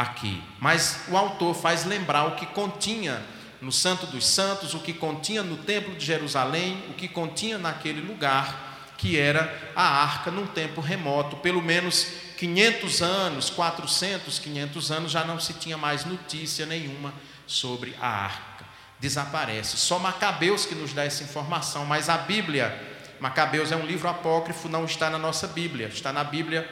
aqui. 0.00 0.42
Mas 0.58 1.04
o 1.08 1.16
autor 1.16 1.54
faz 1.54 1.84
lembrar 1.84 2.24
o 2.26 2.36
que 2.36 2.46
continha 2.46 3.22
no 3.60 3.70
Santo 3.70 4.06
dos 4.06 4.26
Santos, 4.26 4.74
o 4.74 4.80
que 4.80 4.92
continha 4.92 5.42
no 5.42 5.58
Templo 5.58 5.94
de 5.94 6.04
Jerusalém, 6.04 6.82
o 6.88 6.94
que 6.94 7.06
continha 7.08 7.58
naquele 7.58 8.00
lugar, 8.00 8.94
que 8.96 9.18
era 9.18 9.72
a 9.74 9.82
arca 9.82 10.30
num 10.30 10.46
tempo 10.46 10.80
remoto, 10.80 11.36
pelo 11.36 11.62
menos 11.62 12.06
500 12.38 13.02
anos, 13.02 13.50
400, 13.50 14.38
500 14.38 14.90
anos, 14.90 15.12
já 15.12 15.24
não 15.24 15.38
se 15.38 15.54
tinha 15.54 15.76
mais 15.76 16.04
notícia 16.04 16.64
nenhuma 16.66 17.12
sobre 17.46 17.94
a 18.00 18.08
arca. 18.08 18.64
Desaparece. 18.98 19.76
Só 19.78 19.98
Macabeus 19.98 20.66
que 20.66 20.74
nos 20.74 20.92
dá 20.92 21.04
essa 21.04 21.22
informação, 21.22 21.86
mas 21.86 22.08
a 22.08 22.18
Bíblia 22.18 22.90
Macabeus 23.20 23.70
é 23.70 23.76
um 23.76 23.84
livro 23.84 24.08
apócrifo, 24.08 24.66
não 24.66 24.86
está 24.86 25.10
na 25.10 25.18
nossa 25.18 25.46
Bíblia, 25.46 25.88
está 25.88 26.10
na 26.10 26.24
Bíblia 26.24 26.66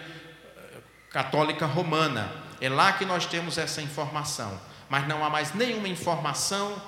eh, 0.56 0.78
católica 1.10 1.66
romana. 1.66 2.32
É 2.60 2.68
lá 2.68 2.92
que 2.92 3.04
nós 3.04 3.26
temos 3.26 3.58
essa 3.58 3.80
informação. 3.80 4.60
Mas 4.88 5.06
não 5.06 5.24
há 5.24 5.30
mais 5.30 5.54
nenhuma 5.54 5.88
informação 5.88 6.80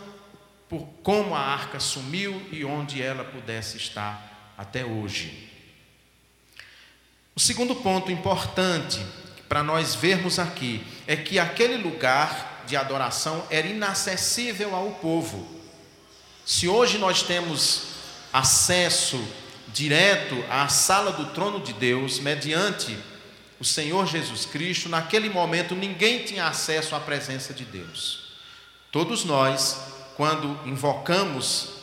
por 0.69 0.87
como 1.03 1.35
a 1.35 1.41
arca 1.41 1.81
sumiu 1.81 2.41
e 2.53 2.65
onde 2.65 3.03
ela 3.03 3.25
pudesse 3.25 3.77
estar 3.77 4.55
até 4.57 4.85
hoje. 4.85 5.51
O 7.35 7.41
segundo 7.41 7.75
ponto 7.75 8.11
importante 8.11 9.05
para 9.49 9.63
nós 9.63 9.95
vermos 9.95 10.39
aqui 10.39 10.87
é 11.07 11.17
que 11.17 11.39
aquele 11.39 11.77
lugar 11.77 12.63
de 12.67 12.77
adoração 12.77 13.45
era 13.51 13.67
inacessível 13.67 14.75
ao 14.77 14.93
povo. 14.93 15.61
Se 16.47 16.69
hoje 16.69 16.99
nós 16.99 17.23
temos 17.23 17.89
acesso 18.33 19.21
direto 19.69 20.45
à 20.49 20.69
sala 20.69 21.13
do 21.13 21.27
trono 21.27 21.61
de 21.61 21.73
Deus 21.73 22.21
mediante 22.21 22.97
o 23.61 23.65
Senhor 23.65 24.07
Jesus 24.07 24.47
Cristo, 24.47 24.89
naquele 24.89 25.29
momento 25.29 25.75
ninguém 25.75 26.25
tinha 26.25 26.47
acesso 26.47 26.97
à 26.97 27.01
presença 27.01 27.53
de 27.53 27.67
Deus. 27.67 28.33
Todos 28.91 29.23
nós, 29.25 29.79
quando 30.17 30.59
invocamos, 30.67 31.75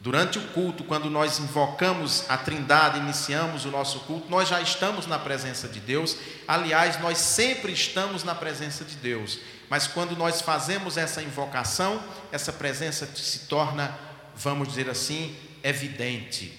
durante 0.00 0.38
o 0.38 0.48
culto, 0.48 0.82
quando 0.82 1.10
nós 1.10 1.38
invocamos 1.38 2.24
a 2.28 2.38
Trindade, 2.38 2.98
iniciamos 2.98 3.66
o 3.66 3.70
nosso 3.70 4.00
culto, 4.00 4.30
nós 4.30 4.48
já 4.48 4.62
estamos 4.62 5.06
na 5.06 5.18
presença 5.18 5.68
de 5.68 5.78
Deus. 5.78 6.16
Aliás, 6.48 6.98
nós 7.00 7.18
sempre 7.18 7.70
estamos 7.70 8.24
na 8.24 8.34
presença 8.34 8.82
de 8.82 8.96
Deus. 8.96 9.38
Mas 9.68 9.86
quando 9.86 10.16
nós 10.16 10.40
fazemos 10.40 10.96
essa 10.96 11.22
invocação, 11.22 12.02
essa 12.32 12.52
presença 12.52 13.06
se 13.14 13.40
torna, 13.40 13.96
vamos 14.34 14.68
dizer 14.68 14.88
assim, 14.88 15.36
evidente. 15.62 16.58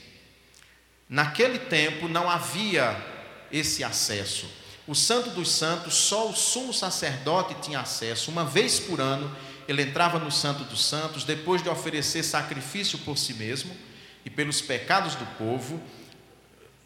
Naquele 1.09 1.57
tempo 1.57 2.07
não 2.07 2.29
havia 2.29 3.10
esse 3.51 3.83
acesso. 3.83 4.47
O 4.87 4.95
Santo 4.95 5.29
dos 5.29 5.51
Santos, 5.51 5.93
só 5.93 6.27
o 6.27 6.35
sumo 6.35 6.73
sacerdote 6.73 7.55
tinha 7.61 7.79
acesso. 7.79 8.31
Uma 8.31 8.43
vez 8.43 8.79
por 8.79 8.99
ano, 8.99 9.33
ele 9.67 9.83
entrava 9.83 10.19
no 10.19 10.31
Santo 10.31 10.63
dos 10.63 10.83
Santos, 10.83 11.23
depois 11.23 11.61
de 11.61 11.69
oferecer 11.69 12.23
sacrifício 12.23 12.97
por 12.99 13.17
si 13.17 13.33
mesmo 13.33 13.75
e 14.25 14.29
pelos 14.29 14.61
pecados 14.61 15.15
do 15.15 15.25
povo, 15.37 15.81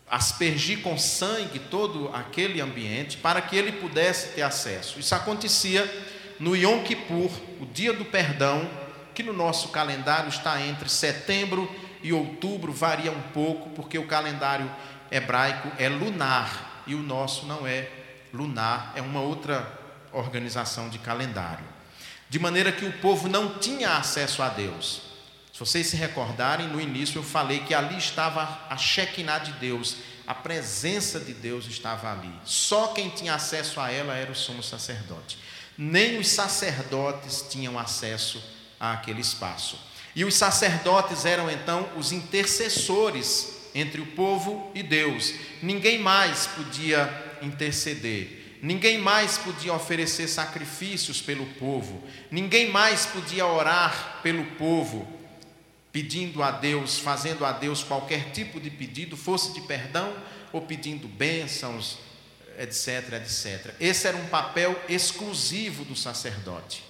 aspergir 0.10 0.82
com 0.82 0.98
sangue 0.98 1.60
todo 1.60 2.10
aquele 2.14 2.62
ambiente 2.62 3.18
para 3.18 3.42
que 3.42 3.56
ele 3.56 3.72
pudesse 3.72 4.30
ter 4.30 4.44
acesso. 4.44 5.00
Isso 5.00 5.16
acontecia 5.16 5.84
no 6.40 6.56
Yom 6.56 6.84
Kippur, 6.84 7.32
o 7.62 7.66
dia 7.66 7.94
do 7.94 8.06
perdão, 8.06 8.70
que 9.14 9.24
no 9.24 9.34
nosso 9.34 9.70
calendário 9.70 10.30
está 10.30 10.62
entre 10.62 10.90
setembro 10.90 11.74
e 12.04 12.14
outubro, 12.14 12.72
varia 12.72 13.12
um 13.12 13.22
pouco, 13.34 13.70
porque 13.72 13.98
o 13.98 14.06
calendário 14.06 14.70
hebraico 15.16 15.72
é 15.78 15.88
lunar 15.88 16.84
e 16.86 16.94
o 16.94 17.02
nosso 17.02 17.46
não 17.46 17.66
é 17.66 17.90
lunar, 18.34 18.92
é 18.96 19.02
uma 19.02 19.22
outra 19.22 19.80
organização 20.12 20.90
de 20.90 21.00
calendário. 21.00 21.66
De 22.30 22.38
maneira 22.38 22.72
que 22.72 22.86
o 22.86 22.94
povo 23.00 23.30
não 23.30 23.58
tinha 23.60 23.98
acesso 23.98 24.42
a 24.42 24.50
Deus. 24.50 25.02
Se 25.54 25.60
vocês 25.60 25.88
se 25.88 25.96
recordarem, 25.96 26.68
no 26.68 26.82
início 26.82 27.20
eu 27.20 27.24
falei 27.24 27.60
que 27.62 27.74
ali 27.74 27.98
estava 27.98 28.60
a 28.70 28.76
Shekinah 28.76 29.40
de 29.40 29.54
Deus, 29.54 29.98
a 30.28 30.34
presença 30.34 31.20
de 31.20 31.34
Deus 31.34 31.66
estava 31.66 32.12
ali. 32.12 32.34
Só 32.44 32.88
quem 32.88 33.10
tinha 33.10 33.36
acesso 33.36 33.80
a 33.80 33.92
ela 33.92 34.16
era 34.16 34.32
o 34.32 34.36
sumo 34.36 34.62
sacerdote. 34.62 35.38
Nem 35.78 36.18
os 36.18 36.28
sacerdotes 36.28 37.46
tinham 37.50 37.80
acesso 37.80 38.44
àquele 38.80 39.22
espaço. 39.22 39.80
E 40.16 40.26
os 40.26 40.36
sacerdotes 40.36 41.26
eram 41.26 41.50
então 41.50 41.90
os 41.96 42.12
intercessores 42.12 43.55
entre 43.76 44.00
o 44.00 44.06
povo 44.06 44.72
e 44.74 44.82
Deus. 44.82 45.34
Ninguém 45.62 46.00
mais 46.00 46.48
podia 46.48 47.38
interceder. 47.42 48.58
Ninguém 48.62 48.98
mais 48.98 49.38
podia 49.38 49.74
oferecer 49.74 50.30
sacrifícios 50.30 51.22
pelo 51.22 51.46
povo. 51.46 52.02
Ninguém 52.32 52.72
mais 52.72 53.06
podia 53.06 53.46
orar 53.46 54.22
pelo 54.24 54.46
povo, 54.52 55.06
pedindo 55.92 56.42
a 56.42 56.52
Deus, 56.52 56.98
fazendo 56.98 57.46
a 57.46 57.52
Deus 57.52 57.84
qualquer 57.84 58.32
tipo 58.32 58.60
de 58.60 58.70
pedido, 58.70 59.18
fosse 59.18 59.54
de 59.54 59.62
perdão 59.62 60.16
ou 60.54 60.62
pedindo 60.62 61.08
bênçãos, 61.08 62.00
etc, 62.58 63.14
etc. 63.22 63.76
Esse 63.80 64.08
era 64.08 64.16
um 64.16 64.28
papel 64.28 64.82
exclusivo 64.88 65.84
do 65.84 65.96
sacerdote. 65.96 66.84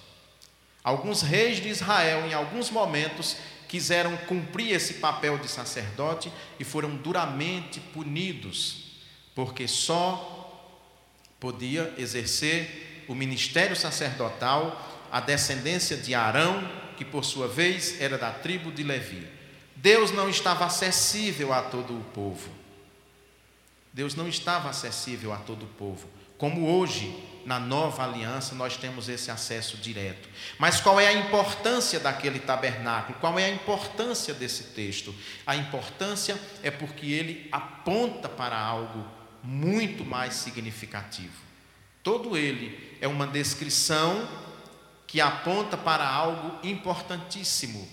Alguns 0.84 1.20
reis 1.20 1.60
de 1.60 1.68
Israel, 1.68 2.28
em 2.28 2.32
alguns 2.32 2.70
momentos, 2.70 3.36
quiseram 3.68 4.16
cumprir 4.16 4.72
esse 4.72 4.94
papel 4.94 5.38
de 5.38 5.48
sacerdote 5.48 6.32
e 6.58 6.64
foram 6.64 6.96
duramente 6.96 7.80
punidos, 7.80 9.00
porque 9.34 9.68
só 9.68 10.32
podia 11.38 11.94
exercer 11.98 13.04
o 13.08 13.14
ministério 13.14 13.76
sacerdotal 13.76 14.82
a 15.10 15.20
descendência 15.20 15.96
de 15.96 16.14
Arão, 16.14 16.68
que 16.96 17.04
por 17.04 17.24
sua 17.24 17.46
vez 17.46 18.00
era 18.00 18.18
da 18.18 18.30
tribo 18.30 18.72
de 18.72 18.82
Levi. 18.82 19.26
Deus 19.76 20.10
não 20.10 20.28
estava 20.28 20.64
acessível 20.64 21.52
a 21.52 21.62
todo 21.62 21.96
o 21.96 22.04
povo. 22.12 22.50
Deus 23.92 24.14
não 24.14 24.28
estava 24.28 24.68
acessível 24.68 25.32
a 25.32 25.36
todo 25.36 25.64
o 25.64 25.68
povo, 25.68 26.08
como 26.36 26.68
hoje, 26.68 27.16
na 27.46 27.60
nova 27.60 28.02
aliança, 28.02 28.56
nós 28.56 28.76
temos 28.76 29.08
esse 29.08 29.30
acesso 29.30 29.76
direto. 29.76 30.28
Mas 30.58 30.80
qual 30.80 30.98
é 30.98 31.06
a 31.06 31.12
importância 31.12 32.00
daquele 32.00 32.40
tabernáculo? 32.40 33.18
Qual 33.20 33.38
é 33.38 33.44
a 33.44 33.48
importância 33.48 34.34
desse 34.34 34.64
texto? 34.74 35.14
A 35.46 35.54
importância 35.54 36.38
é 36.60 36.72
porque 36.72 37.06
ele 37.06 37.48
aponta 37.52 38.28
para 38.28 38.58
algo 38.58 39.06
muito 39.44 40.04
mais 40.04 40.34
significativo. 40.34 41.40
Todo 42.02 42.36
ele 42.36 42.96
é 43.00 43.06
uma 43.06 43.28
descrição 43.28 44.28
que 45.06 45.20
aponta 45.20 45.76
para 45.76 46.04
algo 46.04 46.66
importantíssimo, 46.66 47.88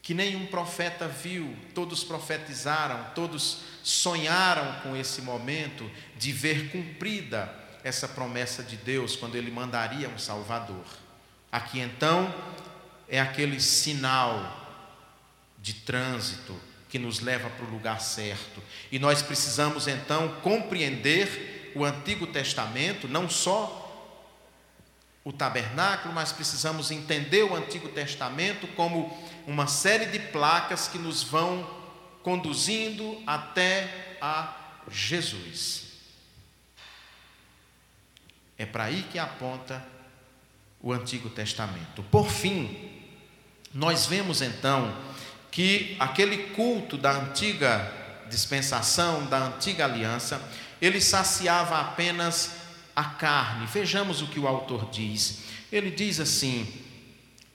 que 0.00 0.14
nenhum 0.14 0.46
profeta 0.46 1.06
viu, 1.06 1.54
todos 1.74 2.02
profetizaram, 2.02 3.10
todos 3.14 3.58
sonharam 3.82 4.80
com 4.80 4.96
esse 4.96 5.20
momento 5.20 5.90
de 6.16 6.32
ver 6.32 6.70
cumprida 6.70 7.65
essa 7.86 8.08
promessa 8.08 8.64
de 8.64 8.76
Deus 8.76 9.14
quando 9.14 9.36
ele 9.36 9.48
mandaria 9.48 10.08
um 10.08 10.18
Salvador. 10.18 10.84
Aqui 11.52 11.78
então 11.78 12.34
é 13.08 13.20
aquele 13.20 13.60
sinal 13.60 14.84
de 15.60 15.72
trânsito 15.72 16.58
que 16.88 16.98
nos 16.98 17.20
leva 17.20 17.48
para 17.48 17.64
o 17.64 17.70
lugar 17.70 18.00
certo. 18.00 18.60
E 18.90 18.98
nós 18.98 19.22
precisamos 19.22 19.86
então 19.86 20.40
compreender 20.42 21.72
o 21.76 21.84
Antigo 21.84 22.26
Testamento, 22.26 23.06
não 23.06 23.30
só 23.30 23.84
o 25.22 25.32
tabernáculo, 25.32 26.12
mas 26.12 26.32
precisamos 26.32 26.90
entender 26.90 27.44
o 27.44 27.54
Antigo 27.54 27.88
Testamento 27.90 28.66
como 28.74 29.16
uma 29.46 29.68
série 29.68 30.06
de 30.06 30.18
placas 30.18 30.88
que 30.88 30.98
nos 30.98 31.22
vão 31.22 31.70
conduzindo 32.24 33.22
até 33.24 34.16
a 34.20 34.56
Jesus. 34.90 35.85
É 38.58 38.64
para 38.64 38.84
aí 38.84 39.04
que 39.10 39.18
aponta 39.18 39.84
o 40.80 40.92
Antigo 40.92 41.28
Testamento. 41.28 42.02
Por 42.10 42.30
fim, 42.30 42.90
nós 43.74 44.06
vemos 44.06 44.40
então 44.40 44.96
que 45.50 45.96
aquele 45.98 46.50
culto 46.54 46.96
da 46.96 47.12
antiga 47.12 47.92
dispensação, 48.28 49.26
da 49.26 49.38
antiga 49.38 49.84
aliança, 49.84 50.40
ele 50.80 51.00
saciava 51.00 51.80
apenas 51.80 52.56
a 52.94 53.04
carne. 53.04 53.66
Vejamos 53.66 54.22
o 54.22 54.26
que 54.26 54.38
o 54.40 54.48
autor 54.48 54.90
diz. 54.90 55.44
Ele 55.70 55.90
diz 55.90 56.20
assim: 56.20 56.66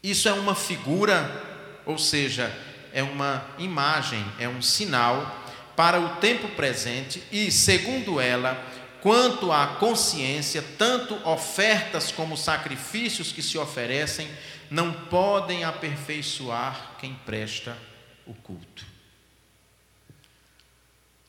isso 0.04 0.28
é 0.28 0.34
uma 0.34 0.56
figura, 0.56 1.80
ou 1.86 1.98
seja, 1.98 2.56
é 2.94 3.04
uma 3.04 3.46
imagem, 3.58 4.26
é 4.40 4.48
um 4.48 4.62
sinal 4.62 5.40
para 5.76 6.00
o 6.00 6.18
tempo 6.18 6.48
presente 6.50 7.24
e, 7.32 7.52
segundo 7.52 8.20
ela, 8.20 8.64
quanto 9.02 9.52
à 9.52 9.68
consciência, 9.76 10.62
tanto 10.78 11.16
ofertas 11.28 12.12
como 12.12 12.38
sacrifícios 12.38 13.32
que 13.32 13.42
se 13.42 13.58
oferecem 13.58 14.30
não 14.70 14.94
podem 14.94 15.64
aperfeiçoar 15.64 16.96
quem 17.00 17.14
presta 17.14 17.78
o 18.26 18.34
culto. 18.34 18.86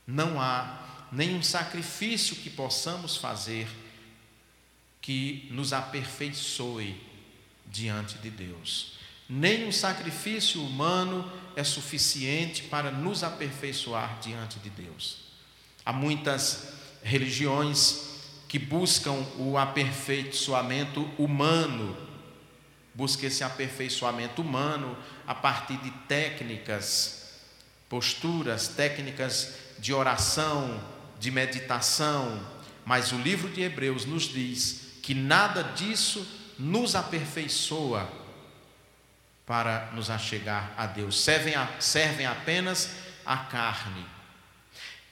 Não 0.07 0.41
há 0.41 1.09
nenhum 1.11 1.43
sacrifício 1.43 2.37
que 2.37 2.51
possamos 2.51 3.17
fazer 3.17 3.67
que 5.01 5.49
nos 5.51 5.73
aperfeiçoe 5.73 7.01
diante 7.67 8.19
de 8.19 8.31
Deus. 8.31 8.99
Nenhum 9.29 9.73
sacrifício 9.73 10.63
humano 10.63 11.31
é 11.57 11.65
suficiente 11.65 12.65
para 12.65 12.91
nos 12.91 13.25
aperfeiçoar 13.25 14.21
diante 14.21 14.59
de 14.59 14.71
Deus. 14.71 15.19
Há 15.85 15.93
muitas 15.93 16.75
religiões 17.03 18.13
que 18.49 18.59
buscam 18.59 19.25
o 19.39 19.57
aperfeiçoamento 19.57 21.03
humano, 21.19 21.97
busca 22.95 23.27
esse 23.27 23.43
aperfeiçoamento 23.43 24.43
humano 24.43 24.97
a 25.27 25.35
partir 25.35 25.79
de 25.79 25.91
técnicas, 26.07 27.41
posturas, 27.89 28.69
técnicas 28.69 29.55
de 29.79 29.93
oração, 29.93 30.83
de 31.19 31.31
meditação, 31.31 32.47
mas 32.85 33.13
o 33.13 33.17
livro 33.17 33.49
de 33.49 33.63
Hebreus 33.63 34.05
nos 34.05 34.25
diz 34.25 34.99
que 35.03 35.15
nada 35.15 35.63
disso 35.63 36.27
nos 36.59 36.95
aperfeiçoa 36.95 38.09
para 39.47 39.91
nos 39.93 40.11
achegar 40.11 40.73
a 40.77 40.87
Deus, 40.87 41.21
servem, 41.21 41.55
a, 41.55 41.69
servem 41.81 42.27
apenas 42.27 42.91
a 43.25 43.37
carne. 43.37 44.07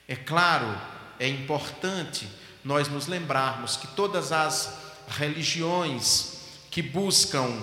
É 0.06 0.16
claro, 0.16 0.78
é 1.20 1.28
importante 1.28 2.26
nós 2.64 2.88
nos 2.88 3.06
lembrarmos 3.06 3.76
que 3.76 3.86
todas 3.88 4.32
as 4.32 4.76
religiões 5.06 6.40
que 6.70 6.82
buscam 6.82 7.62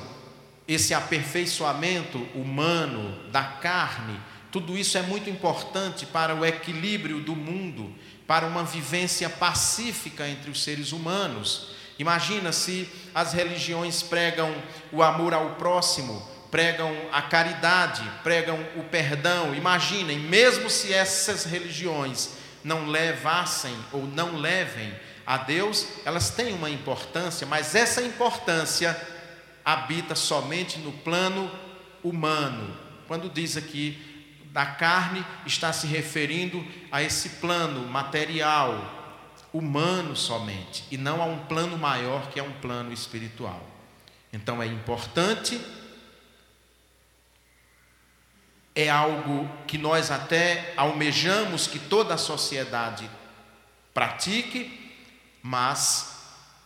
esse 0.68 0.94
aperfeiçoamento 0.94 2.20
humano 2.36 3.30
da 3.32 3.44
carne 3.44 4.20
Tudo 4.52 4.78
isso 4.78 4.98
é 4.98 5.02
muito 5.02 5.30
importante 5.30 6.06
para 6.06 6.34
o 6.34 6.46
equilíbrio 6.46 7.20
do 7.20 7.36
mundo, 7.36 7.94
para 8.26 8.46
uma 8.46 8.64
vivência 8.64 9.30
pacífica 9.30 10.28
entre 10.28 10.50
os 10.50 10.64
seres 10.64 10.92
humanos. 10.94 11.72
Imagina 12.00 12.52
se 12.52 12.90
as 13.14 13.34
religiões 13.34 14.02
pregam 14.02 14.56
o 14.92 15.04
amor 15.04 15.34
ao 15.34 15.56
próximo, 15.56 16.26
pregam 16.50 16.92
a 17.12 17.22
caridade, 17.22 18.02
pregam 18.24 18.58
o 18.78 18.84
perdão. 18.84 19.54
Imaginem, 19.54 20.18
mesmo 20.18 20.70
se 20.70 20.94
essas 20.94 21.44
religiões 21.44 22.37
não 22.68 22.86
levassem 22.86 23.76
ou 23.94 24.06
não 24.06 24.36
levem 24.36 24.94
a 25.26 25.38
Deus, 25.38 25.88
elas 26.06 26.30
têm 26.30 26.54
uma 26.54 26.70
importância, 26.70 27.48
mas 27.48 27.74
essa 27.74 28.02
importância 28.02 29.00
habita 29.64 30.16
somente 30.16 30.78
no 30.80 30.92
plano 30.92 31.50
humano. 32.04 32.76
Quando 33.08 33.30
diz 33.30 33.58
aqui 33.58 33.98
da 34.52 34.66
carne, 34.66 35.26
está 35.46 35.72
se 35.72 35.88
referindo 35.88 36.66
a 36.92 37.02
esse 37.02 37.30
plano 37.42 37.88
material, 37.88 38.96
humano 39.54 40.16
somente, 40.16 40.84
e 40.92 40.98
não 40.98 41.22
a 41.22 41.26
um 41.26 41.40
plano 41.46 41.78
maior 41.78 42.30
que 42.30 42.40
é 42.40 42.44
um 42.44 42.54
plano 42.54 42.92
espiritual. 42.92 43.62
Então 44.32 44.62
é 44.62 44.66
importante, 44.66 45.60
é 48.78 48.90
algo 48.90 49.50
que 49.66 49.76
nós 49.76 50.12
até 50.12 50.76
almejamos 50.78 51.66
que 51.66 51.80
toda 51.80 52.14
a 52.14 52.18
sociedade 52.18 53.10
pratique, 53.92 54.94
mas 55.42 56.16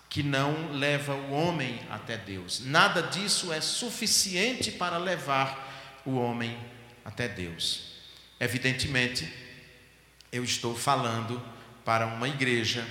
que 0.10 0.21
não 0.21 0.74
leva 0.74 1.15
o 1.15 1.32
homem 1.32 1.80
até 1.89 2.17
Deus. 2.17 2.65
Nada 2.65 3.02
disso 3.02 3.54
é 3.54 3.62
suficiente 3.62 4.71
para 4.71 4.97
levar 4.97 6.02
o 6.06 6.15
homem 6.17 6.60
até 7.06 7.30
Deus. 7.30 7.93
Evidentemente, 8.38 9.32
eu 10.34 10.43
estou 10.43 10.76
falando 10.76 11.41
para 11.86 12.08
uma 12.08 12.28
igreja 12.28 12.86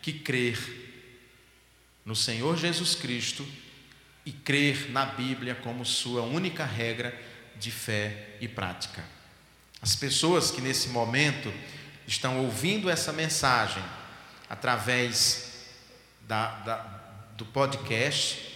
que 0.00 0.12
crer 0.12 0.56
no 2.04 2.14
Senhor 2.14 2.56
Jesus 2.56 2.94
Cristo 2.94 3.44
e 4.24 4.30
crer 4.30 4.92
na 4.92 5.06
Bíblia 5.06 5.56
como 5.56 5.84
sua 5.84 6.22
única 6.22 6.64
regra 6.64 7.29
de 7.60 7.70
fé 7.70 8.36
e 8.40 8.48
prática. 8.48 9.04
As 9.80 9.94
pessoas 9.94 10.50
que 10.50 10.60
nesse 10.60 10.88
momento 10.88 11.52
estão 12.06 12.38
ouvindo 12.40 12.90
essa 12.90 13.12
mensagem 13.12 13.82
através 14.48 15.68
da, 16.26 16.50
da, 16.60 16.76
do 17.36 17.44
podcast 17.44 18.50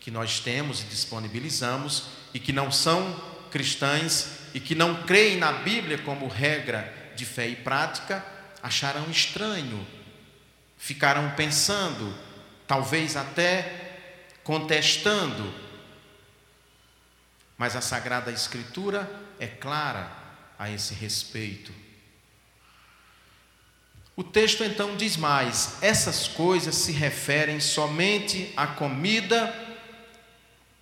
que 0.00 0.10
nós 0.10 0.40
temos 0.40 0.82
e 0.82 0.84
disponibilizamos 0.84 2.08
e 2.34 2.40
que 2.40 2.52
não 2.52 2.70
são 2.70 3.18
cristãs 3.50 4.38
e 4.52 4.60
que 4.60 4.74
não 4.74 5.02
creem 5.02 5.38
na 5.38 5.52
Bíblia 5.52 5.98
como 5.98 6.28
regra 6.28 7.12
de 7.14 7.24
fé 7.24 7.48
e 7.48 7.56
prática, 7.56 8.24
acharão 8.62 9.10
estranho, 9.10 9.86
ficarão 10.76 11.30
pensando, 11.36 12.14
talvez 12.66 13.16
até 13.16 13.88
contestando. 14.44 15.67
Mas 17.58 17.74
a 17.74 17.80
Sagrada 17.80 18.30
Escritura 18.30 19.10
é 19.40 19.48
clara 19.48 20.10
a 20.56 20.70
esse 20.70 20.94
respeito. 20.94 21.72
O 24.14 24.24
texto 24.24 24.64
então 24.64 24.96
diz 24.96 25.16
mais: 25.16 25.76
essas 25.82 26.28
coisas 26.28 26.74
se 26.76 26.92
referem 26.92 27.60
somente 27.60 28.52
à 28.56 28.66
comida, 28.66 29.52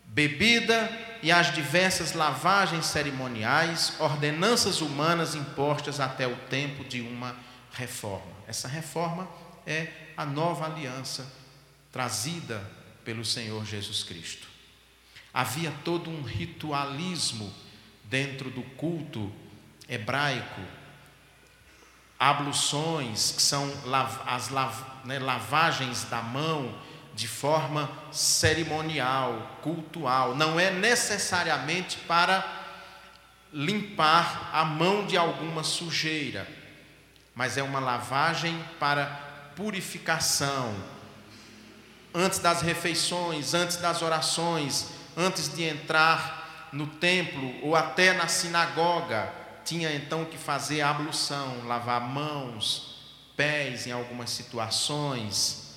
bebida 0.04 0.90
e 1.22 1.32
às 1.32 1.52
diversas 1.52 2.12
lavagens 2.12 2.86
cerimoniais, 2.86 3.94
ordenanças 3.98 4.80
humanas 4.80 5.34
impostas 5.34 5.98
até 5.98 6.26
o 6.26 6.36
tempo 6.48 6.84
de 6.84 7.00
uma 7.00 7.36
reforma. 7.72 8.32
Essa 8.46 8.68
reforma 8.68 9.28
é 9.66 9.88
a 10.16 10.24
nova 10.24 10.66
aliança 10.66 11.26
trazida 11.90 12.62
pelo 13.04 13.24
Senhor 13.24 13.64
Jesus 13.64 14.02
Cristo. 14.02 14.55
Havia 15.36 15.70
todo 15.84 16.08
um 16.08 16.22
ritualismo 16.22 17.52
dentro 18.04 18.48
do 18.48 18.62
culto 18.62 19.30
hebraico 19.86 20.62
abluções, 22.18 23.32
que 23.32 23.42
são 23.42 23.70
as 24.24 24.48
né, 25.04 25.18
lavagens 25.18 26.04
da 26.04 26.22
mão 26.22 26.74
de 27.14 27.28
forma 27.28 27.90
cerimonial, 28.10 29.58
cultual, 29.62 30.34
não 30.34 30.58
é 30.58 30.70
necessariamente 30.70 31.98
para 31.98 32.64
limpar 33.52 34.50
a 34.54 34.64
mão 34.64 35.06
de 35.06 35.16
alguma 35.16 35.62
sujeira, 35.62 36.48
mas 37.34 37.58
é 37.58 37.62
uma 37.62 37.80
lavagem 37.80 38.58
para 38.80 39.06
purificação. 39.54 40.74
Antes 42.14 42.38
das 42.38 42.62
refeições, 42.62 43.52
antes 43.52 43.76
das 43.76 44.00
orações, 44.00 44.95
antes 45.16 45.54
de 45.54 45.62
entrar 45.64 46.68
no 46.72 46.86
templo 46.86 47.54
ou 47.62 47.74
até 47.74 48.12
na 48.12 48.28
sinagoga, 48.28 49.32
tinha 49.64 49.92
então 49.94 50.24
que 50.24 50.36
fazer 50.36 50.82
a 50.82 50.90
ablução, 50.90 51.66
lavar 51.66 52.00
mãos, 52.00 53.00
pés 53.36 53.86
em 53.86 53.92
algumas 53.92 54.30
situações, 54.30 55.74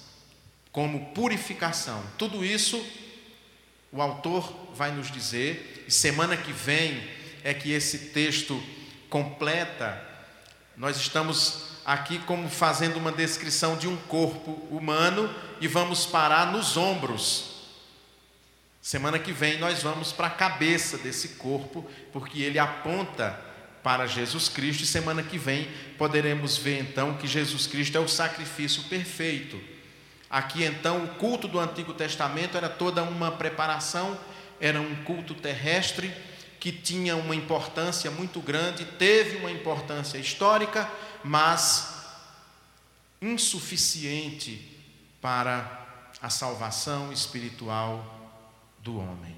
como 0.71 1.13
purificação. 1.13 2.03
Tudo 2.17 2.45
isso 2.45 2.83
o 3.91 4.01
autor 4.01 4.53
vai 4.75 4.91
nos 4.91 5.11
dizer, 5.11 5.85
e 5.87 5.91
semana 5.91 6.37
que 6.37 6.53
vem 6.53 7.03
é 7.43 7.53
que 7.53 7.71
esse 7.71 8.09
texto 8.09 8.61
completa. 9.09 9.99
Nós 10.77 10.97
estamos 10.97 11.69
aqui 11.83 12.19
como 12.19 12.47
fazendo 12.47 12.97
uma 12.97 13.11
descrição 13.11 13.75
de 13.75 13.87
um 13.87 13.97
corpo 13.97 14.51
humano 14.69 15.33
e 15.59 15.67
vamos 15.67 16.05
parar 16.05 16.51
nos 16.51 16.77
ombros. 16.77 17.48
Semana 18.89 19.19
que 19.19 19.31
vem 19.31 19.59
nós 19.59 19.83
vamos 19.83 20.11
para 20.11 20.25
a 20.25 20.31
cabeça 20.31 20.97
desse 20.97 21.35
corpo, 21.35 21.87
porque 22.11 22.41
ele 22.41 22.57
aponta 22.57 23.39
para 23.83 24.07
Jesus 24.07 24.49
Cristo, 24.49 24.81
e 24.81 24.87
semana 24.87 25.21
que 25.21 25.37
vem 25.37 25.69
poderemos 25.95 26.57
ver 26.57 26.79
então 26.79 27.13
que 27.15 27.27
Jesus 27.27 27.67
Cristo 27.67 27.99
é 27.99 28.01
o 28.01 28.07
sacrifício 28.07 28.81
perfeito. 28.85 29.61
Aqui 30.27 30.63
então 30.63 31.03
o 31.03 31.07
culto 31.09 31.47
do 31.47 31.59
Antigo 31.59 31.93
Testamento 31.93 32.57
era 32.57 32.67
toda 32.67 33.03
uma 33.03 33.31
preparação, 33.31 34.19
era 34.59 34.81
um 34.81 34.95
culto 35.03 35.35
terrestre 35.35 36.11
que 36.59 36.71
tinha 36.71 37.15
uma 37.15 37.35
importância 37.35 38.09
muito 38.09 38.39
grande, 38.41 38.85
teve 38.85 39.37
uma 39.37 39.51
importância 39.51 40.17
histórica, 40.17 40.89
mas 41.23 42.07
insuficiente 43.21 44.79
para 45.21 46.09
a 46.19 46.31
salvação 46.31 47.13
espiritual 47.13 48.15
do 48.83 48.97
homem. 48.97 49.35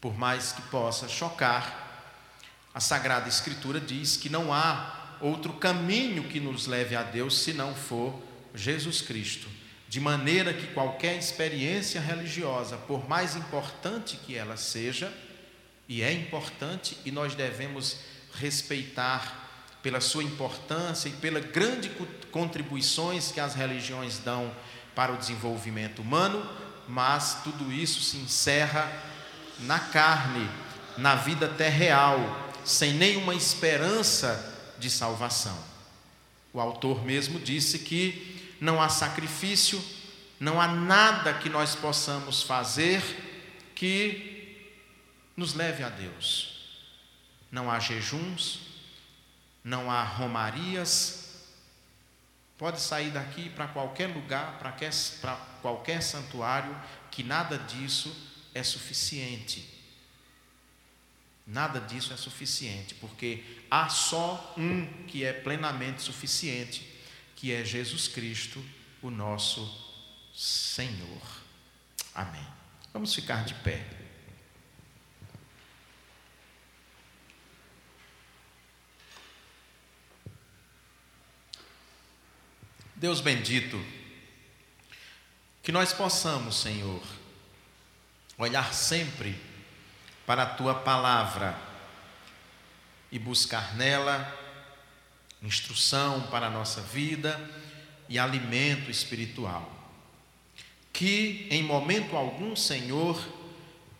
Por 0.00 0.16
mais 0.16 0.52
que 0.52 0.62
possa 0.62 1.08
chocar, 1.08 1.84
a 2.74 2.80
Sagrada 2.80 3.28
Escritura 3.28 3.80
diz 3.80 4.16
que 4.16 4.28
não 4.28 4.52
há 4.52 5.16
outro 5.20 5.52
caminho 5.54 6.24
que 6.24 6.40
nos 6.40 6.66
leve 6.66 6.96
a 6.96 7.02
Deus 7.02 7.38
se 7.38 7.52
não 7.52 7.74
for 7.74 8.20
Jesus 8.54 9.00
Cristo. 9.00 9.48
De 9.88 10.00
maneira 10.00 10.52
que 10.52 10.66
qualquer 10.68 11.16
experiência 11.16 12.00
religiosa, 12.00 12.76
por 12.76 13.08
mais 13.08 13.36
importante 13.36 14.16
que 14.16 14.34
ela 14.36 14.56
seja, 14.56 15.12
e 15.88 16.02
é 16.02 16.12
importante, 16.12 16.98
e 17.04 17.10
nós 17.10 17.34
devemos 17.34 17.98
respeitar 18.34 19.44
pela 19.82 20.00
sua 20.00 20.24
importância 20.24 21.08
e 21.08 21.12
pelas 21.12 21.44
grandes 21.44 21.90
contribuições 22.32 23.30
que 23.30 23.38
as 23.38 23.54
religiões 23.54 24.18
dão 24.18 24.50
para 24.94 25.12
o 25.12 25.16
desenvolvimento 25.16 26.00
humano, 26.00 26.44
mas 26.88 27.40
tudo 27.42 27.72
isso 27.72 28.00
se 28.00 28.16
encerra 28.16 28.90
na 29.60 29.78
carne, 29.78 30.48
na 30.96 31.14
vida 31.14 31.48
terreal, 31.48 32.18
sem 32.64 32.94
nenhuma 32.94 33.34
esperança 33.34 34.52
de 34.78 34.90
salvação. 34.90 35.56
O 36.52 36.60
autor 36.60 37.04
mesmo 37.04 37.38
disse 37.38 37.80
que 37.80 38.54
não 38.60 38.80
há 38.80 38.88
sacrifício, 38.88 39.82
não 40.38 40.60
há 40.60 40.68
nada 40.68 41.34
que 41.34 41.48
nós 41.48 41.74
possamos 41.74 42.42
fazer 42.42 43.02
que 43.74 44.72
nos 45.36 45.54
leve 45.54 45.82
a 45.82 45.88
Deus. 45.88 46.54
Não 47.50 47.70
há 47.70 47.78
jejuns, 47.78 48.60
não 49.62 49.90
há 49.90 50.02
romarias. 50.02 51.23
Pode 52.64 52.80
sair 52.80 53.10
daqui 53.10 53.50
para 53.50 53.68
qualquer 53.68 54.06
lugar, 54.06 54.58
para 54.58 55.36
qualquer 55.60 56.02
santuário, 56.02 56.74
que 57.10 57.22
nada 57.22 57.58
disso 57.58 58.10
é 58.54 58.62
suficiente 58.62 59.74
Nada 61.46 61.78
disso 61.78 62.12
é 62.12 62.16
suficiente, 62.16 62.94
porque 62.94 63.44
há 63.70 63.88
só 63.90 64.54
um 64.56 64.86
que 65.06 65.24
é 65.24 65.32
plenamente 65.32 66.00
suficiente, 66.00 66.88
que 67.36 67.52
é 67.52 67.62
Jesus 67.62 68.08
Cristo, 68.08 68.64
o 69.02 69.10
nosso 69.10 69.62
Senhor. 70.34 71.20
Amém. 72.14 72.46
Vamos 72.94 73.14
ficar 73.14 73.44
de 73.44 73.52
pé. 73.56 74.03
Deus 83.04 83.20
bendito, 83.20 83.78
que 85.62 85.70
nós 85.70 85.92
possamos, 85.92 86.58
Senhor, 86.62 87.02
olhar 88.38 88.72
sempre 88.72 89.38
para 90.24 90.44
a 90.44 90.46
tua 90.46 90.74
palavra 90.76 91.54
e 93.12 93.18
buscar 93.18 93.74
nela 93.74 94.34
instrução 95.42 96.22
para 96.28 96.46
a 96.46 96.50
nossa 96.50 96.80
vida 96.80 97.38
e 98.08 98.18
alimento 98.18 98.90
espiritual. 98.90 99.70
Que 100.90 101.46
em 101.50 101.62
momento 101.62 102.16
algum, 102.16 102.56
Senhor, 102.56 103.22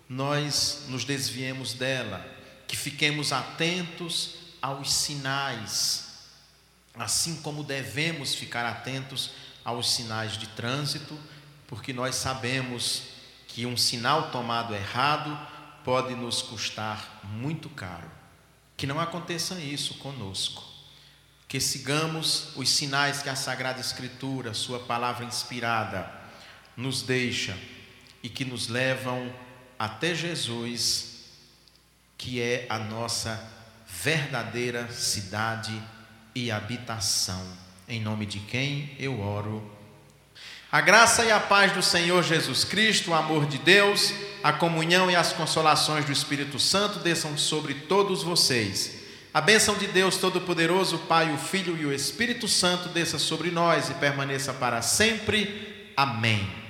nós 0.08 0.86
nos 0.88 1.04
desviemos 1.04 1.74
dela, 1.74 2.26
que 2.66 2.74
fiquemos 2.74 3.32
atentos 3.32 4.36
aos 4.62 4.90
sinais, 4.90 6.13
assim 6.96 7.36
como 7.42 7.64
devemos 7.64 8.34
ficar 8.34 8.64
atentos 8.66 9.32
aos 9.64 9.90
sinais 9.90 10.36
de 10.36 10.46
trânsito, 10.48 11.18
porque 11.66 11.92
nós 11.92 12.14
sabemos 12.14 13.02
que 13.48 13.66
um 13.66 13.76
sinal 13.76 14.30
tomado 14.30 14.74
errado 14.74 15.36
pode 15.84 16.14
nos 16.14 16.42
custar 16.42 17.20
muito 17.24 17.68
caro. 17.68 18.10
Que 18.76 18.86
não 18.86 19.00
aconteça 19.00 19.54
isso 19.60 19.94
conosco. 19.94 20.64
Que 21.48 21.60
sigamos 21.60 22.56
os 22.56 22.68
sinais 22.68 23.22
que 23.22 23.28
a 23.28 23.36
Sagrada 23.36 23.80
Escritura, 23.80 24.54
Sua 24.54 24.80
palavra 24.80 25.24
inspirada, 25.24 26.10
nos 26.76 27.02
deixa 27.02 27.56
e 28.22 28.28
que 28.28 28.44
nos 28.44 28.68
levam 28.68 29.32
até 29.78 30.14
Jesus, 30.14 31.26
que 32.16 32.40
é 32.40 32.66
a 32.68 32.78
nossa 32.78 33.52
verdadeira 33.86 34.90
cidade 34.90 35.80
e 36.34 36.50
habitação. 36.50 37.42
Em 37.88 38.00
nome 38.00 38.26
de 38.26 38.38
quem 38.38 38.90
eu 38.98 39.20
oro. 39.20 39.62
A 40.72 40.80
graça 40.80 41.24
e 41.24 41.30
a 41.30 41.38
paz 41.38 41.72
do 41.72 41.82
Senhor 41.82 42.22
Jesus 42.24 42.64
Cristo, 42.64 43.10
o 43.10 43.14
amor 43.14 43.46
de 43.46 43.58
Deus, 43.58 44.12
a 44.42 44.52
comunhão 44.52 45.10
e 45.10 45.14
as 45.14 45.32
consolações 45.32 46.04
do 46.04 46.12
Espírito 46.12 46.58
Santo 46.58 46.98
desçam 46.98 47.38
sobre 47.38 47.74
todos 47.74 48.22
vocês. 48.22 49.04
A 49.32 49.40
bênção 49.40 49.76
de 49.76 49.86
Deus 49.86 50.16
Todo-Poderoso, 50.16 50.98
Pai, 50.98 51.32
o 51.32 51.38
Filho 51.38 51.76
e 51.76 51.86
o 51.86 51.92
Espírito 51.92 52.48
Santo 52.48 52.88
desça 52.88 53.18
sobre 53.18 53.50
nós 53.50 53.90
e 53.90 53.94
permaneça 53.94 54.52
para 54.52 54.82
sempre. 54.82 55.92
Amém. 55.96 56.63